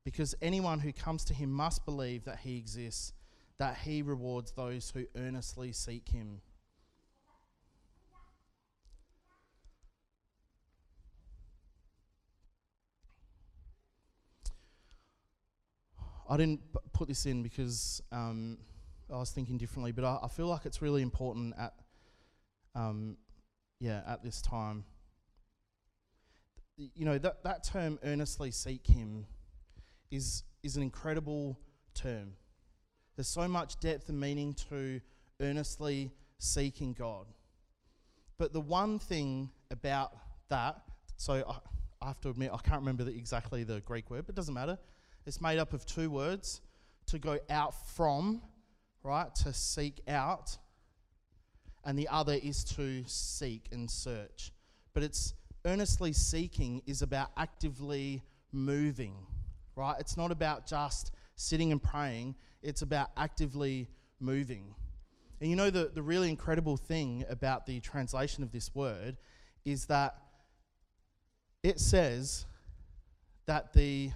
because 0.05 0.35
anyone 0.41 0.81
who 0.81 0.93
comes 0.93 1.25
to 1.27 1.35
Him 1.35 1.51
must 1.51 1.85
believe 1.85 2.25
that 2.25 2.41
He 2.41 2.57
exists, 2.57 3.13
that 3.59 3.79
He 3.79 4.03
rewards 4.03 4.53
those 4.53 4.91
who 4.91 5.07
earnestly 5.17 5.73
seek 5.73 6.09
Him." 6.09 6.41
I 16.29 16.37
didn't 16.37 16.61
put 16.93 17.09
this 17.09 17.27
in 17.27 17.43
because 17.43 18.03
um, 18.11 18.59
I 19.13 19.17
was 19.17 19.31
thinking 19.31 19.59
differently, 19.59 19.93
but 19.93 20.05
I, 20.05 20.19
I, 20.25 20.29
feel 20.29 20.49
like 20.49 20.67
it's 20.67 20.83
really 20.83 21.03
important 21.03 21.55
at, 21.57 21.73
um, 22.75 23.17
yeah, 23.79 24.03
at 24.07 24.25
this 24.25 24.43
time. 24.43 24.85
You 26.77 27.05
know 27.05 27.19
that 27.19 27.43
that 27.45 27.65
term 27.65 27.99
"earnestly 28.05 28.51
seek 28.51 28.87
Him" 28.87 29.27
is 30.11 30.43
is 30.63 30.77
an 30.77 30.83
incredible 30.83 31.59
term. 31.95 32.35
There's 33.17 33.29
so 33.29 33.49
much 33.49 33.81
depth 33.81 34.09
and 34.09 34.21
meaning 34.21 34.55
to 34.69 35.01
earnestly 35.41 36.13
seeking 36.39 36.93
God. 36.93 37.27
But 38.39 38.53
the 38.53 38.61
one 38.61 38.99
thing 38.99 39.51
about 39.71 40.13
that, 40.51 40.83
so 41.17 41.43
I, 41.49 42.05
I 42.05 42.09
have 42.09 42.21
to 42.21 42.29
admit 42.29 42.51
I 42.53 42.59
can't 42.59 42.81
remember 42.81 43.05
the, 43.05 43.17
exactly 43.17 43.65
the 43.65 43.81
Greek 43.81 44.11
word, 44.11 44.27
but 44.27 44.35
it 44.35 44.37
doesn't 44.37 44.53
matter 44.53 44.79
it's 45.27 45.41
made 45.41 45.59
up 45.59 45.73
of 45.73 45.85
two 45.85 46.09
words 46.09 46.61
to 47.07 47.19
go 47.19 47.39
out 47.51 47.75
from, 47.95 48.41
right? 49.03 49.35
To 49.37 49.53
seek 49.53 50.01
out. 50.09 50.57
And 51.85 51.99
the 51.99 52.09
other 52.09 52.35
is 52.35 52.65
to 52.77 53.05
seek 53.07 53.69
and 53.73 53.91
search. 53.91 54.53
But 54.95 55.03
it's 55.03 55.35
earnestly 55.67 56.13
seeking 56.13 56.81
is 56.87 57.03
about 57.03 57.31
actively 57.37 58.23
moving, 58.53 59.15
right? 59.75 59.97
It's 59.99 60.17
not 60.17 60.31
about 60.31 60.67
just 60.67 61.11
sitting 61.35 61.73
and 61.73 61.83
praying, 61.83 62.37
it's 62.63 62.83
about 62.83 63.11
actively 63.17 63.89
moving. 64.21 64.75
And 65.41 65.51
you 65.51 65.57
know, 65.57 65.69
the, 65.69 65.91
the 65.93 66.03
really 66.03 66.31
incredible 66.31 66.77
thing 66.77 67.25
about 67.29 67.67
the 67.67 67.81
translation 67.81 68.43
of 68.43 68.53
this 68.53 68.75
word 68.75 69.19
is 69.65 69.87
that 69.87 70.17
it 71.63 71.81
says 71.81 72.47
that 73.47 73.73
the, 73.73 74.13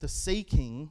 the 0.00 0.08
seeking 0.08 0.90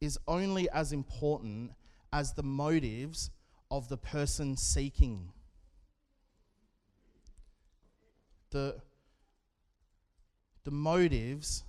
is 0.00 0.18
only 0.26 0.68
as 0.70 0.92
important 0.92 1.70
as 2.12 2.32
the 2.32 2.42
motives 2.42 3.30
of 3.70 3.88
the 3.88 3.96
person 3.96 4.56
seeking. 4.56 5.32
The, 8.52 8.76
the 10.64 10.70
motives 10.70 11.64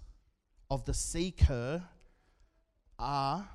of 0.70 0.84
the 0.84 0.94
seeker 0.94 1.82
are 3.00 3.48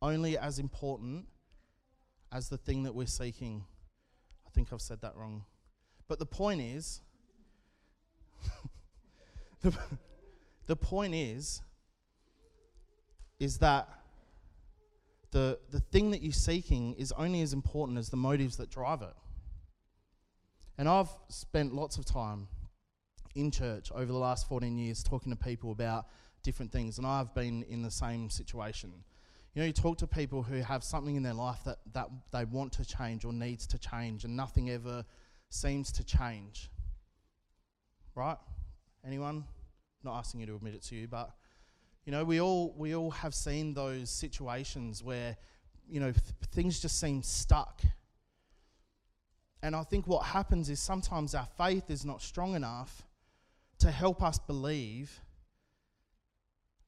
only 0.00 0.38
as 0.38 0.58
important 0.58 1.26
as 2.32 2.48
the 2.48 2.56
thing 2.56 2.84
that 2.84 2.94
we're 2.94 3.06
seeking. 3.06 3.62
I 4.46 4.50
think 4.50 4.72
I've 4.72 4.80
said 4.80 5.02
that 5.02 5.16
wrong. 5.16 5.44
But 6.08 6.18
the 6.18 6.26
point 6.26 6.62
is, 6.62 7.02
the, 9.60 9.76
the 10.66 10.76
point 10.76 11.14
is, 11.14 11.60
is 13.38 13.58
that 13.58 13.86
the, 15.30 15.58
the 15.70 15.80
thing 15.80 16.10
that 16.12 16.22
you're 16.22 16.32
seeking 16.32 16.94
is 16.94 17.12
only 17.12 17.42
as 17.42 17.52
important 17.52 17.98
as 17.98 18.08
the 18.08 18.16
motives 18.16 18.56
that 18.56 18.70
drive 18.70 19.02
it. 19.02 19.14
And 20.78 20.88
I've 20.88 21.10
spent 21.28 21.74
lots 21.74 21.98
of 21.98 22.04
time 22.04 22.46
in 23.34 23.50
church 23.50 23.90
over 23.92 24.06
the 24.06 24.18
last 24.18 24.48
14 24.48 24.78
years 24.78 25.02
talking 25.02 25.30
to 25.30 25.36
people 25.36 25.72
about 25.72 26.06
different 26.44 26.70
things, 26.70 26.98
and 26.98 27.06
I've 27.06 27.34
been 27.34 27.64
in 27.64 27.82
the 27.82 27.90
same 27.90 28.30
situation. 28.30 28.92
You 29.54 29.62
know, 29.62 29.66
you 29.66 29.72
talk 29.72 29.98
to 29.98 30.06
people 30.06 30.42
who 30.42 30.56
have 30.62 30.84
something 30.84 31.16
in 31.16 31.22
their 31.24 31.34
life 31.34 31.58
that, 31.64 31.78
that 31.94 32.08
they 32.30 32.44
want 32.44 32.72
to 32.74 32.84
change 32.84 33.24
or 33.24 33.32
needs 33.32 33.66
to 33.68 33.78
change, 33.78 34.24
and 34.24 34.36
nothing 34.36 34.70
ever 34.70 35.04
seems 35.50 35.90
to 35.92 36.04
change. 36.04 36.70
Right? 38.14 38.36
Anyone? 39.04 39.44
Not 40.04 40.18
asking 40.18 40.40
you 40.40 40.46
to 40.46 40.54
admit 40.54 40.74
it 40.74 40.82
to 40.84 40.94
you, 40.94 41.08
but 41.08 41.32
you 42.04 42.12
know, 42.12 42.24
we 42.24 42.40
all 42.40 42.72
we 42.78 42.94
all 42.94 43.10
have 43.10 43.34
seen 43.34 43.74
those 43.74 44.10
situations 44.10 45.02
where 45.02 45.36
you 45.88 45.98
know 45.98 46.12
th- 46.12 46.24
things 46.52 46.78
just 46.80 47.00
seem 47.00 47.22
stuck. 47.22 47.82
And 49.62 49.74
I 49.74 49.82
think 49.82 50.06
what 50.06 50.24
happens 50.24 50.70
is 50.70 50.80
sometimes 50.80 51.34
our 51.34 51.48
faith 51.56 51.90
is 51.90 52.04
not 52.04 52.22
strong 52.22 52.54
enough 52.54 53.02
to 53.80 53.90
help 53.90 54.22
us 54.22 54.38
believe 54.38 55.20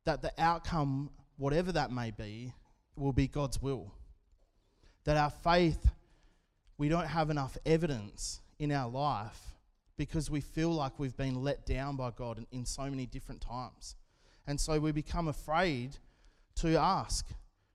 that 0.05 0.23
the 0.23 0.33
outcome, 0.39 1.11
whatever 1.37 1.73
that 1.73 1.91
may 1.91 2.11
be, 2.11 2.53
will 2.97 3.13
be 3.13 3.29
God's 3.29 3.61
will. 3.61 3.93
That 5.05 5.17
our 5.17 5.31
faith, 5.31 5.91
we 6.79 6.89
don't 6.89 7.07
have 7.07 7.31
enough 7.31 7.57
evidence 7.67 8.41
in 8.59 8.73
our 8.73 8.89
life 8.89 9.41
because 9.97 10.31
we 10.31 10.41
feel 10.41 10.71
like 10.71 10.99
we've 10.99 11.17
been 11.17 11.43
let 11.43 11.67
down 11.67 11.97
by 11.97 12.11
God 12.11 12.45
in, 12.51 12.65
so 12.65 12.85
many 12.85 13.07
different 13.07 13.41
times. 13.41 13.97
And 14.47 14.59
so 14.59 14.79
we 14.81 14.93
become 14.93 15.29
afraid 15.29 15.97
to 16.57 16.77
ask. 16.77 17.27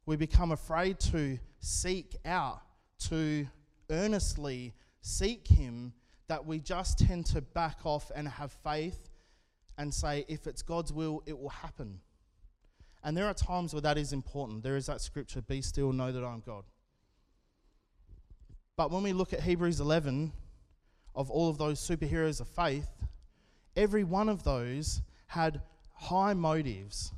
We 0.06 0.16
become 0.16 0.52
afraid 0.52 1.00
to 1.12 1.38
seek 1.60 2.16
out, 2.26 2.62
to 3.10 3.48
earnestly 3.90 4.74
seek 5.06 5.48
Him, 5.48 5.94
that 6.28 6.46
we 6.46 6.60
just 6.60 6.98
tend 6.98 7.28
to 7.28 7.42
back 7.42 7.86
off 7.86 8.12
and 8.16 8.28
have 8.28 8.52
faith 8.64 9.10
and 9.78 9.94
say, 9.94 10.26
if 10.28 10.48
it's 10.48 10.64
God's 10.64 10.92
will, 10.92 11.22
it 11.28 11.38
will 11.38 11.50
happen. 11.50 12.00
And 13.04 13.16
there 13.16 13.28
are 13.28 13.34
times 13.36 13.74
where 13.74 13.82
that 13.82 14.00
is 14.00 14.14
important. 14.14 14.64
There 14.64 14.76
is 14.76 14.88
that 14.88 15.02
scripture, 15.02 15.42
be 15.42 15.62
still, 15.62 15.94
know 15.94 16.12
that 16.12 16.24
I'm 16.24 16.42
God. 16.44 16.64
But 18.76 18.90
when 18.90 19.04
we 19.04 19.14
look 19.14 19.32
at 19.32 19.42
Hebrews 19.42 19.80
11, 19.80 20.32
of 21.14 21.30
all 21.30 21.50
of 21.50 21.60
those 21.60 21.80
superheroes 21.80 22.42
of 22.42 22.48
faith, 22.48 22.90
every 23.76 24.04
one 24.04 24.28
of 24.28 24.44
those 24.44 25.02
had 25.28 25.62
high 25.94 26.34
motives 26.34 27.12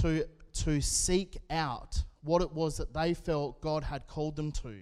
to, 0.00 0.26
to 0.54 0.80
seek 0.80 1.38
out 1.50 2.02
what 2.22 2.42
it 2.42 2.52
was 2.52 2.78
that 2.78 2.92
they 2.92 3.14
felt 3.14 3.60
God 3.60 3.84
had 3.84 4.08
called 4.08 4.34
them 4.34 4.50
to. 4.52 4.80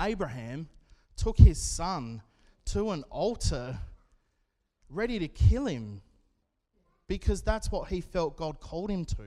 Abraham 0.00 0.68
took 1.16 1.38
his 1.38 1.60
son 1.60 2.22
to 2.66 2.90
an 2.90 3.04
altar 3.10 3.78
ready 4.90 5.18
to 5.18 5.28
kill 5.28 5.66
him 5.66 6.02
because 7.08 7.42
that's 7.42 7.70
what 7.70 7.88
he 7.88 8.00
felt 8.00 8.36
God 8.36 8.60
called 8.60 8.90
him 8.90 9.04
to. 9.04 9.24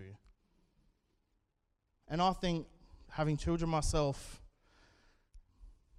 And 2.07 2.21
I 2.21 2.33
think, 2.33 2.67
having 3.11 3.37
children 3.37 3.69
myself, 3.69 4.41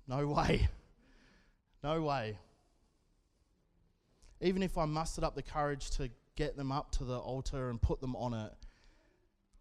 no 0.07 0.27
way. 0.27 0.69
No 1.83 2.03
way 2.03 2.37
even 4.41 4.63
if 4.63 4.79
I 4.79 4.87
mustered 4.87 5.25
up 5.25 5.35
the 5.35 5.43
courage 5.43 5.91
to 5.93 6.11
get 6.37 6.57
them 6.57 6.73
up 6.73 6.91
to 6.93 7.05
the 7.05 7.19
altar 7.19 7.71
and 7.71 7.81
put 7.81 8.01
them 8.01 8.17
on 8.17 8.33
it, 8.35 8.53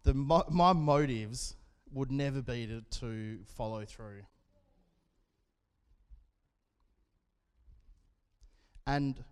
the, 0.02 0.14
my 0.14 0.72
motives 0.72 1.56
would 1.92 2.10
never 2.10 2.40
be 2.40 2.66
to, 2.66 2.80
to 3.00 3.38
follow 3.56 3.84
through. 3.84 4.22
And 8.90 9.22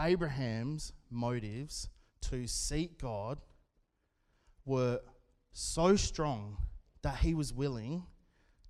Abraham's 0.00 0.92
motives 1.08 1.88
to 2.22 2.48
seek 2.48 3.00
God 3.00 3.38
were 4.64 4.98
so 5.52 5.94
strong 5.94 6.56
that 7.02 7.18
he 7.18 7.32
was 7.32 7.52
willing 7.52 8.02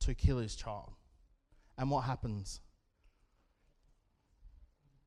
to 0.01 0.14
kill 0.14 0.36
his 0.36 0.55
child. 0.55 0.92
And 1.78 1.90
what 1.90 2.03
happens? 2.03 2.61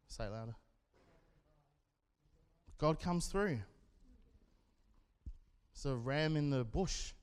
Say 0.08 0.24
it 0.24 0.32
louder. 0.32 0.56
God 2.80 3.00
comes 3.00 3.28
through. 3.28 3.60
It's 5.72 5.86
a 5.86 5.96
ram 5.96 6.36
in 6.36 6.50
the 6.50 6.64
bush, 6.64 7.14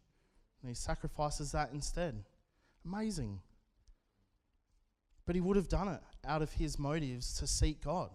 and 0.63 0.69
he 0.69 0.77
sacrifices 0.77 1.51
that 1.51 1.71
instead. 1.73 2.23
Amazing. 2.85 3.41
But 5.27 5.35
he 5.35 5.41
would 5.41 5.57
have 5.57 5.69
done 5.69 5.89
it 5.89 6.01
out 6.27 6.43
of 6.43 6.53
his 6.53 6.79
motives 6.79 7.35
to 7.39 7.47
seek 7.47 7.83
God. 7.83 8.11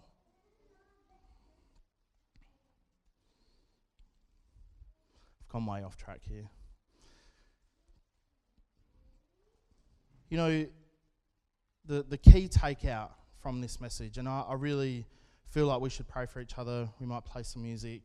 I've 5.42 5.48
gone 5.48 5.66
way 5.66 5.82
off 5.82 5.96
track 5.96 6.20
here. 6.28 6.48
You 10.28 10.36
know, 10.36 10.66
the, 11.86 12.04
the 12.08 12.18
key 12.18 12.48
takeout 12.48 13.10
from 13.42 13.60
this 13.60 13.80
message, 13.80 14.18
and 14.18 14.28
I, 14.28 14.44
I 14.48 14.54
really 14.54 15.06
feel 15.50 15.66
like 15.66 15.80
we 15.80 15.90
should 15.90 16.06
pray 16.06 16.26
for 16.26 16.40
each 16.40 16.56
other. 16.58 16.88
We 17.00 17.06
might 17.06 17.24
play 17.24 17.42
some 17.42 17.62
music. 17.62 18.02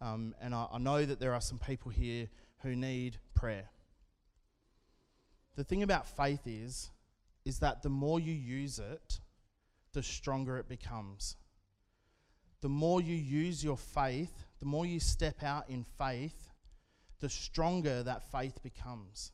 Um, 0.00 0.34
and 0.40 0.54
I, 0.54 0.66
I 0.72 0.78
know 0.78 1.04
that 1.04 1.20
there 1.20 1.34
are 1.34 1.40
some 1.40 1.58
people 1.58 1.90
here 1.90 2.28
who 2.62 2.74
need 2.74 3.18
prayer. 3.34 3.68
The 5.56 5.64
thing 5.64 5.82
about 5.82 6.06
faith 6.16 6.40
is, 6.46 6.90
is 7.44 7.58
that 7.60 7.82
the 7.82 7.88
more 7.88 8.18
you 8.18 8.32
use 8.32 8.78
it, 8.78 9.20
the 9.92 10.02
stronger 10.02 10.58
it 10.58 10.68
becomes. 10.68 11.36
The 12.60 12.68
more 12.68 13.00
you 13.00 13.16
use 13.16 13.64
your 13.64 13.76
faith, 13.76 14.46
the 14.58 14.66
more 14.66 14.86
you 14.86 15.00
step 15.00 15.42
out 15.42 15.68
in 15.68 15.84
faith, 15.84 16.50
the 17.20 17.28
stronger 17.28 18.02
that 18.02 18.30
faith 18.30 18.62
becomes. 18.62 19.32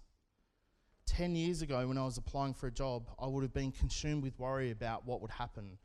10 1.06 1.36
years 1.36 1.62
ago, 1.62 1.86
when 1.86 1.98
I 1.98 2.04
was 2.04 2.18
applying 2.18 2.54
for 2.54 2.66
a 2.66 2.72
job, 2.72 3.08
I 3.18 3.26
would 3.26 3.42
have 3.42 3.54
been 3.54 3.72
consumed 3.72 4.22
with 4.22 4.38
worry 4.38 4.70
about 4.70 5.06
what 5.06 5.20
would 5.20 5.30
happen 5.30 5.78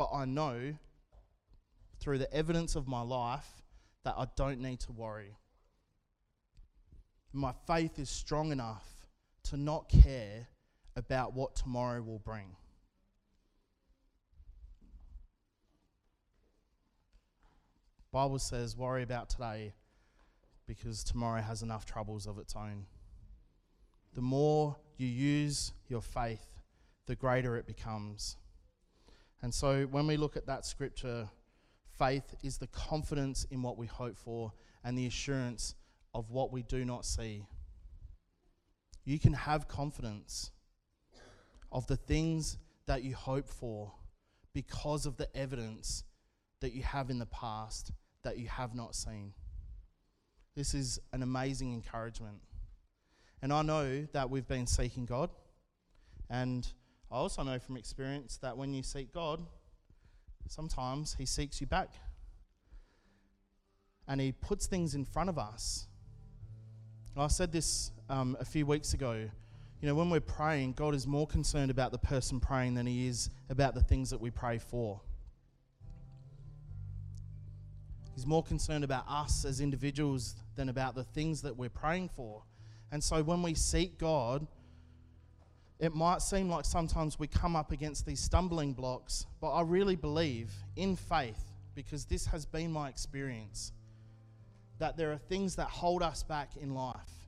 but 0.00 0.08
I 0.14 0.24
know 0.24 0.72
through 1.98 2.16
the 2.16 2.32
evidence 2.32 2.74
of 2.74 2.88
my 2.88 3.02
life 3.02 3.60
that 4.02 4.14
I 4.16 4.24
don't 4.34 4.58
need 4.58 4.80
to 4.80 4.92
worry. 4.92 5.36
My 7.34 7.52
faith 7.66 7.98
is 7.98 8.08
strong 8.08 8.50
enough 8.50 8.88
to 9.50 9.58
not 9.58 9.90
care 9.90 10.48
about 10.96 11.34
what 11.34 11.54
tomorrow 11.54 12.00
will 12.00 12.18
bring. 12.18 12.56
Bible 18.12 18.40
says 18.40 18.76
worry 18.76 19.04
about 19.04 19.30
today 19.30 19.72
because 20.66 21.04
tomorrow 21.04 21.40
has 21.40 21.62
enough 21.62 21.86
troubles 21.86 22.26
of 22.26 22.38
its 22.38 22.56
own. 22.56 22.86
The 24.14 24.20
more 24.20 24.76
you 24.96 25.06
use 25.06 25.72
your 25.88 26.02
faith, 26.02 26.44
the 27.06 27.14
greater 27.14 27.56
it 27.56 27.66
becomes. 27.66 28.36
And 29.42 29.54
so 29.54 29.84
when 29.84 30.08
we 30.08 30.16
look 30.16 30.36
at 30.36 30.46
that 30.46 30.66
scripture, 30.66 31.28
faith 31.98 32.34
is 32.42 32.58
the 32.58 32.66
confidence 32.68 33.46
in 33.48 33.62
what 33.62 33.78
we 33.78 33.86
hope 33.86 34.16
for 34.16 34.52
and 34.82 34.98
the 34.98 35.06
assurance 35.06 35.76
of 36.12 36.30
what 36.30 36.52
we 36.52 36.62
do 36.62 36.84
not 36.84 37.06
see. 37.06 37.46
You 39.04 39.20
can 39.20 39.34
have 39.34 39.68
confidence 39.68 40.50
of 41.70 41.86
the 41.86 41.96
things 41.96 42.58
that 42.86 43.04
you 43.04 43.14
hope 43.14 43.48
for 43.48 43.92
because 44.52 45.06
of 45.06 45.16
the 45.16 45.34
evidence 45.36 46.02
that 46.60 46.72
you 46.72 46.82
have 46.82 47.08
in 47.08 47.20
the 47.20 47.26
past 47.26 47.92
that 48.22 48.38
you 48.38 48.48
have 48.48 48.74
not 48.74 48.94
seen. 48.94 49.32
This 50.54 50.74
is 50.74 50.98
an 51.12 51.22
amazing 51.22 51.72
encouragement. 51.72 52.38
And 53.42 53.52
I 53.52 53.62
know 53.62 54.06
that 54.12 54.28
we've 54.28 54.46
been 54.46 54.66
seeking 54.66 55.06
God. 55.06 55.30
And 56.28 56.66
I 57.10 57.16
also 57.16 57.42
know 57.42 57.58
from 57.58 57.76
experience 57.76 58.38
that 58.42 58.56
when 58.56 58.74
you 58.74 58.82
seek 58.82 59.12
God, 59.12 59.40
sometimes 60.48 61.14
He 61.18 61.26
seeks 61.26 61.60
you 61.60 61.66
back. 61.66 61.90
And 64.06 64.20
He 64.20 64.32
puts 64.32 64.66
things 64.66 64.94
in 64.94 65.04
front 65.04 65.30
of 65.30 65.38
us. 65.38 65.86
I 67.16 67.26
said 67.26 67.52
this 67.52 67.90
um, 68.08 68.36
a 68.40 68.44
few 68.44 68.66
weeks 68.66 68.94
ago. 68.94 69.28
You 69.80 69.88
know, 69.88 69.94
when 69.94 70.10
we're 70.10 70.20
praying, 70.20 70.74
God 70.74 70.94
is 70.94 71.06
more 71.06 71.26
concerned 71.26 71.70
about 71.70 71.90
the 71.90 71.98
person 71.98 72.38
praying 72.38 72.74
than 72.74 72.86
He 72.86 73.06
is 73.06 73.30
about 73.48 73.74
the 73.74 73.82
things 73.82 74.10
that 74.10 74.20
we 74.20 74.30
pray 74.30 74.58
for. 74.58 75.00
He's 78.20 78.26
more 78.26 78.42
concerned 78.42 78.84
about 78.84 79.06
us 79.08 79.46
as 79.46 79.62
individuals 79.62 80.34
than 80.54 80.68
about 80.68 80.94
the 80.94 81.04
things 81.04 81.40
that 81.40 81.56
we're 81.56 81.70
praying 81.70 82.10
for. 82.10 82.42
And 82.92 83.02
so 83.02 83.22
when 83.22 83.42
we 83.42 83.54
seek 83.54 83.96
God, 83.96 84.46
it 85.78 85.94
might 85.94 86.20
seem 86.20 86.50
like 86.50 86.66
sometimes 86.66 87.18
we 87.18 87.26
come 87.28 87.56
up 87.56 87.72
against 87.72 88.04
these 88.04 88.20
stumbling 88.20 88.74
blocks, 88.74 89.24
but 89.40 89.52
I 89.52 89.62
really 89.62 89.96
believe 89.96 90.52
in 90.76 90.96
faith, 90.96 91.42
because 91.74 92.04
this 92.04 92.26
has 92.26 92.44
been 92.44 92.70
my 92.70 92.90
experience, 92.90 93.72
that 94.78 94.98
there 94.98 95.12
are 95.12 95.16
things 95.16 95.56
that 95.56 95.68
hold 95.68 96.02
us 96.02 96.22
back 96.22 96.58
in 96.60 96.74
life, 96.74 97.26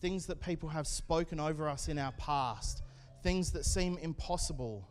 things 0.00 0.24
that 0.28 0.40
people 0.40 0.70
have 0.70 0.86
spoken 0.86 1.40
over 1.40 1.68
us 1.68 1.88
in 1.88 1.98
our 1.98 2.12
past, 2.12 2.82
things 3.22 3.52
that 3.52 3.66
seem 3.66 3.98
impossible. 3.98 4.88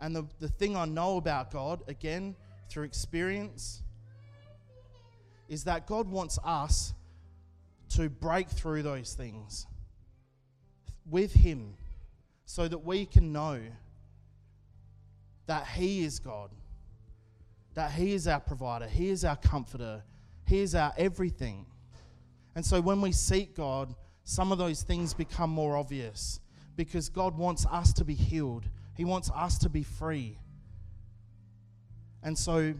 And 0.00 0.16
the, 0.16 0.24
the 0.40 0.48
thing 0.48 0.74
I 0.74 0.86
know 0.86 1.18
about 1.18 1.50
God, 1.50 1.82
again, 1.86 2.34
through 2.70 2.84
experience, 2.84 3.82
is 5.52 5.64
that 5.64 5.86
God 5.86 6.08
wants 6.08 6.38
us 6.42 6.94
to 7.90 8.08
break 8.08 8.48
through 8.48 8.82
those 8.82 9.12
things 9.12 9.66
with 11.10 11.34
Him 11.34 11.74
so 12.46 12.66
that 12.66 12.78
we 12.78 13.04
can 13.04 13.34
know 13.34 13.60
that 15.44 15.66
He 15.66 16.04
is 16.04 16.18
God, 16.20 16.48
that 17.74 17.90
He 17.90 18.14
is 18.14 18.26
our 18.26 18.40
provider, 18.40 18.86
He 18.86 19.10
is 19.10 19.26
our 19.26 19.36
comforter, 19.36 20.02
He 20.46 20.60
is 20.60 20.74
our 20.74 20.94
everything. 20.96 21.66
And 22.54 22.64
so 22.64 22.80
when 22.80 23.02
we 23.02 23.12
seek 23.12 23.54
God, 23.54 23.94
some 24.24 24.52
of 24.52 24.58
those 24.58 24.82
things 24.82 25.12
become 25.12 25.50
more 25.50 25.76
obvious 25.76 26.40
because 26.76 27.10
God 27.10 27.36
wants 27.36 27.66
us 27.66 27.92
to 27.94 28.06
be 28.06 28.14
healed, 28.14 28.64
He 28.94 29.04
wants 29.04 29.30
us 29.34 29.58
to 29.58 29.68
be 29.68 29.82
free. 29.82 30.38
And 32.22 32.38
so 32.38 32.72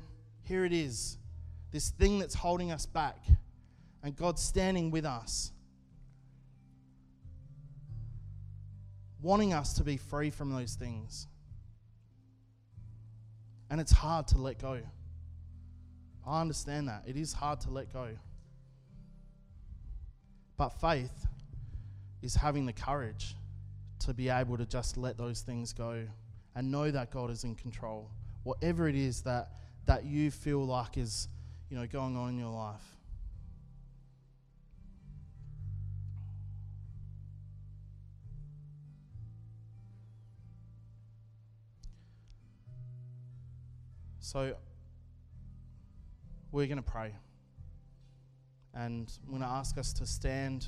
here 0.44 0.64
it 0.64 0.72
is 0.72 1.18
this 1.72 1.88
thing 1.90 2.18
that's 2.18 2.34
holding 2.34 2.70
us 2.70 2.86
back, 2.86 3.18
and 4.02 4.14
God's 4.14 4.42
standing 4.42 4.90
with 4.90 5.04
us, 5.04 5.52
wanting 9.20 9.52
us 9.54 9.72
to 9.74 9.84
be 9.84 9.96
free 9.96 10.30
from 10.30 10.52
those 10.52 10.74
things. 10.74 11.26
And 13.70 13.80
it's 13.80 13.92
hard 13.92 14.28
to 14.28 14.38
let 14.38 14.58
go. 14.58 14.80
I 16.26 16.40
understand 16.42 16.88
that. 16.88 17.04
It 17.06 17.16
is 17.16 17.32
hard 17.32 17.60
to 17.62 17.70
let 17.70 17.90
go. 17.92 18.08
But 20.58 20.68
faith 20.68 21.26
is 22.20 22.34
having 22.34 22.66
the 22.66 22.72
courage 22.72 23.34
to 24.00 24.12
be 24.12 24.28
able 24.28 24.58
to 24.58 24.66
just 24.66 24.96
let 24.98 25.16
those 25.16 25.40
things 25.40 25.72
go 25.72 26.04
and 26.54 26.70
know 26.70 26.90
that 26.90 27.10
God 27.10 27.30
is 27.30 27.44
in 27.44 27.54
control. 27.54 28.10
Whatever 28.42 28.88
it 28.88 28.94
is 28.94 29.22
that, 29.22 29.52
that 29.86 30.04
you 30.04 30.30
feel 30.30 30.64
like 30.64 30.98
is 30.98 31.28
you 31.72 31.78
know, 31.78 31.86
going 31.86 32.14
on 32.18 32.28
in 32.28 32.38
your 32.38 32.52
life. 32.52 32.82
So, 44.20 44.54
we're 46.50 46.66
going 46.66 46.76
to 46.76 46.82
pray. 46.82 47.14
And 48.74 49.10
I'm 49.24 49.30
going 49.30 49.40
to 49.40 49.48
ask 49.48 49.78
us 49.78 49.94
to 49.94 50.04
stand. 50.04 50.66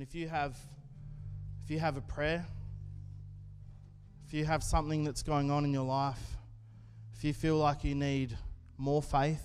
And 0.00 0.08
if 0.08 0.14
you 0.14 0.28
have 0.28 0.56
if 1.62 1.70
you 1.70 1.78
have 1.78 1.98
a 1.98 2.00
prayer, 2.00 2.46
if 4.26 4.32
you 4.32 4.46
have 4.46 4.62
something 4.62 5.04
that's 5.04 5.22
going 5.22 5.50
on 5.50 5.66
in 5.66 5.74
your 5.74 5.84
life, 5.84 6.38
if 7.14 7.22
you 7.22 7.34
feel 7.34 7.58
like 7.58 7.84
you 7.84 7.94
need 7.94 8.34
more 8.78 9.02
faith, 9.02 9.42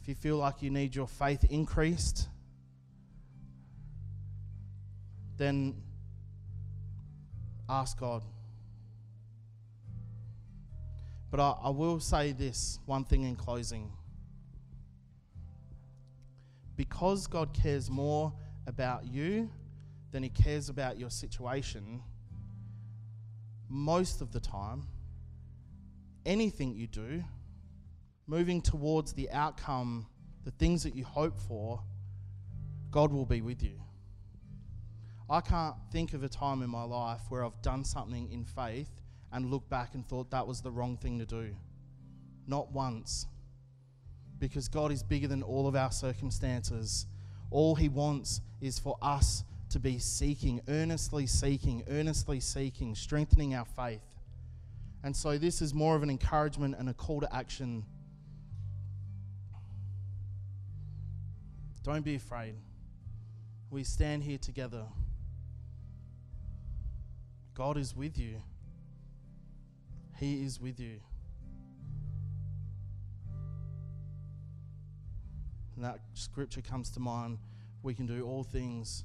if 0.00 0.08
you 0.08 0.14
feel 0.14 0.38
like 0.38 0.62
you 0.62 0.70
need 0.70 0.94
your 0.94 1.06
faith 1.06 1.44
increased, 1.50 2.30
then 5.36 5.74
ask 7.68 8.00
God. 8.00 8.22
But 11.30 11.40
I, 11.40 11.56
I, 11.64 11.68
will 11.68 12.00
say 12.00 12.32
this 12.32 12.78
one 12.86 13.04
thing 13.04 13.24
in 13.24 13.36
closing. 13.36 13.92
Because 16.74 17.26
God 17.26 17.52
cares 17.52 17.90
more 17.90 18.32
about 18.66 19.06
you 19.06 19.50
than 20.12 20.22
he 20.22 20.28
cares 20.28 20.68
about 20.68 20.98
your 20.98 21.10
situation, 21.10 22.02
most 23.68 24.20
of 24.20 24.32
the 24.32 24.40
time, 24.40 24.86
anything 26.26 26.74
you 26.74 26.86
do, 26.86 27.24
moving 28.26 28.60
towards 28.60 29.12
the 29.14 29.30
outcome, 29.30 30.06
the 30.44 30.50
things 30.52 30.82
that 30.82 30.94
you 30.94 31.04
hope 31.04 31.40
for, 31.40 31.82
God 32.90 33.12
will 33.12 33.26
be 33.26 33.40
with 33.40 33.62
you. 33.62 33.80
I 35.30 35.40
can't 35.40 35.76
think 35.90 36.12
of 36.12 36.22
a 36.22 36.28
time 36.28 36.62
in 36.62 36.68
my 36.68 36.82
life 36.82 37.22
where 37.30 37.44
I've 37.44 37.60
done 37.62 37.84
something 37.84 38.30
in 38.30 38.44
faith 38.44 38.90
and 39.32 39.50
looked 39.50 39.70
back 39.70 39.94
and 39.94 40.06
thought 40.06 40.30
that 40.30 40.46
was 40.46 40.60
the 40.60 40.70
wrong 40.70 40.98
thing 40.98 41.18
to 41.18 41.24
do. 41.24 41.56
Not 42.46 42.70
once. 42.70 43.26
Because 44.38 44.68
God 44.68 44.92
is 44.92 45.02
bigger 45.02 45.28
than 45.28 45.42
all 45.42 45.66
of 45.66 45.74
our 45.74 45.90
circumstances. 45.90 47.06
All 47.52 47.74
He 47.74 47.88
wants 47.88 48.40
is 48.60 48.78
for 48.78 48.96
us 49.02 49.44
to 49.70 49.78
be 49.78 49.98
seeking, 49.98 50.60
earnestly 50.68 51.26
seeking, 51.26 51.84
earnestly 51.88 52.40
seeking, 52.40 52.94
strengthening 52.94 53.54
our 53.54 53.64
faith. 53.64 54.02
And 55.02 55.16
so 55.16 55.38
this 55.38 55.62
is 55.62 55.74
more 55.74 55.96
of 55.96 56.02
an 56.02 56.10
encouragement 56.10 56.76
and 56.78 56.88
a 56.88 56.94
call 56.94 57.20
to 57.20 57.34
action. 57.34 57.84
Don't 61.82 62.04
be 62.04 62.14
afraid. 62.14 62.54
We 63.70 63.82
stand 63.82 64.22
here 64.22 64.38
together. 64.38 64.84
God 67.54 67.76
is 67.76 67.96
with 67.96 68.16
you. 68.18 68.42
He 70.18 70.44
is 70.44 70.60
with 70.60 70.78
you. 70.78 71.00
And 75.82 75.90
that 75.90 75.98
scripture 76.14 76.60
comes 76.60 76.90
to 76.90 77.00
mind 77.00 77.38
we 77.82 77.92
can 77.92 78.06
do 78.06 78.24
all 78.24 78.44
things 78.44 79.02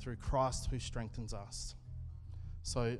through 0.00 0.16
Christ 0.16 0.68
who 0.70 0.78
strengthens 0.78 1.34
us. 1.34 1.74
So 2.62 2.96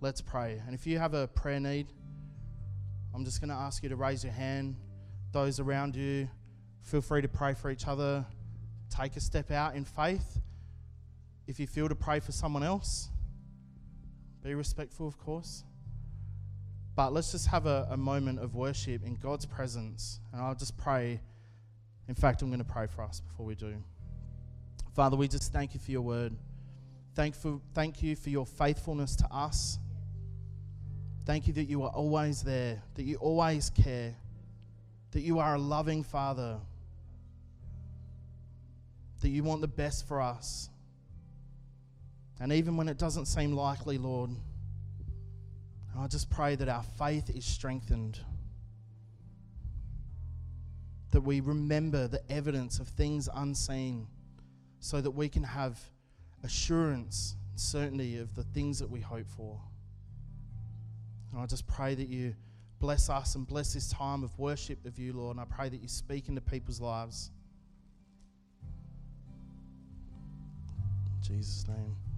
let's 0.00 0.20
pray. 0.20 0.62
And 0.64 0.72
if 0.72 0.86
you 0.86 1.00
have 1.00 1.12
a 1.12 1.26
prayer 1.26 1.58
need, 1.58 1.88
I'm 3.12 3.24
just 3.24 3.40
going 3.40 3.48
to 3.48 3.56
ask 3.56 3.82
you 3.82 3.88
to 3.88 3.96
raise 3.96 4.22
your 4.22 4.32
hand. 4.32 4.76
Those 5.32 5.58
around 5.58 5.96
you, 5.96 6.28
feel 6.82 7.00
free 7.00 7.22
to 7.22 7.26
pray 7.26 7.54
for 7.54 7.72
each 7.72 7.88
other. 7.88 8.24
Take 8.88 9.16
a 9.16 9.20
step 9.20 9.50
out 9.50 9.74
in 9.74 9.84
faith. 9.84 10.38
If 11.48 11.58
you 11.58 11.66
feel 11.66 11.88
to 11.88 11.96
pray 11.96 12.20
for 12.20 12.30
someone 12.30 12.62
else, 12.62 13.08
be 14.44 14.54
respectful, 14.54 15.08
of 15.08 15.18
course. 15.18 15.64
But 16.94 17.12
let's 17.12 17.32
just 17.32 17.48
have 17.48 17.66
a, 17.66 17.88
a 17.90 17.96
moment 17.96 18.38
of 18.38 18.54
worship 18.54 19.04
in 19.04 19.16
God's 19.16 19.44
presence. 19.44 20.20
And 20.32 20.40
I'll 20.40 20.54
just 20.54 20.78
pray 20.78 21.20
in 22.10 22.16
fact, 22.16 22.42
I'm 22.42 22.48
going 22.48 22.58
to 22.58 22.64
pray 22.64 22.88
for 22.88 23.02
us 23.02 23.20
before 23.20 23.46
we 23.46 23.54
do. 23.54 23.72
Father, 24.96 25.16
we 25.16 25.28
just 25.28 25.52
thank 25.52 25.74
you 25.74 25.80
for 25.80 25.92
your 25.92 26.02
word. 26.02 26.34
Thank, 27.14 27.36
for, 27.36 27.60
thank 27.72 28.02
you 28.02 28.16
for 28.16 28.30
your 28.30 28.44
faithfulness 28.44 29.14
to 29.14 29.26
us. 29.30 29.78
Thank 31.24 31.46
you 31.46 31.52
that 31.52 31.66
you 31.66 31.84
are 31.84 31.90
always 31.90 32.42
there, 32.42 32.82
that 32.96 33.04
you 33.04 33.14
always 33.18 33.70
care, 33.70 34.16
that 35.12 35.20
you 35.20 35.38
are 35.38 35.54
a 35.54 35.58
loving 35.58 36.02
Father, 36.02 36.58
that 39.20 39.28
you 39.28 39.44
want 39.44 39.60
the 39.60 39.68
best 39.68 40.08
for 40.08 40.20
us. 40.20 40.68
And 42.40 42.52
even 42.52 42.76
when 42.76 42.88
it 42.88 42.98
doesn't 42.98 43.26
seem 43.26 43.52
likely, 43.52 43.98
Lord, 43.98 44.30
I 45.96 46.08
just 46.08 46.28
pray 46.28 46.56
that 46.56 46.68
our 46.68 46.82
faith 46.98 47.30
is 47.30 47.44
strengthened 47.44 48.18
that 51.10 51.20
we 51.20 51.40
remember 51.40 52.06
the 52.06 52.22
evidence 52.30 52.78
of 52.78 52.88
things 52.88 53.28
unseen 53.34 54.06
so 54.78 55.00
that 55.00 55.10
we 55.10 55.28
can 55.28 55.42
have 55.42 55.78
assurance 56.44 57.36
and 57.50 57.60
certainty 57.60 58.18
of 58.18 58.34
the 58.34 58.44
things 58.44 58.78
that 58.78 58.88
we 58.88 59.00
hope 59.00 59.26
for. 59.36 59.60
And 61.32 61.40
I 61.40 61.46
just 61.46 61.66
pray 61.66 61.94
that 61.94 62.08
you 62.08 62.34
bless 62.80 63.10
us 63.10 63.34
and 63.34 63.46
bless 63.46 63.74
this 63.74 63.90
time 63.90 64.24
of 64.24 64.36
worship 64.38 64.84
of 64.86 64.98
you, 64.98 65.12
Lord. 65.12 65.36
And 65.36 65.40
I 65.40 65.44
pray 65.44 65.68
that 65.68 65.80
you 65.80 65.88
speak 65.88 66.28
into 66.28 66.40
people's 66.40 66.80
lives. 66.80 67.30
In 71.16 71.36
Jesus' 71.36 71.66
name. 71.68 72.09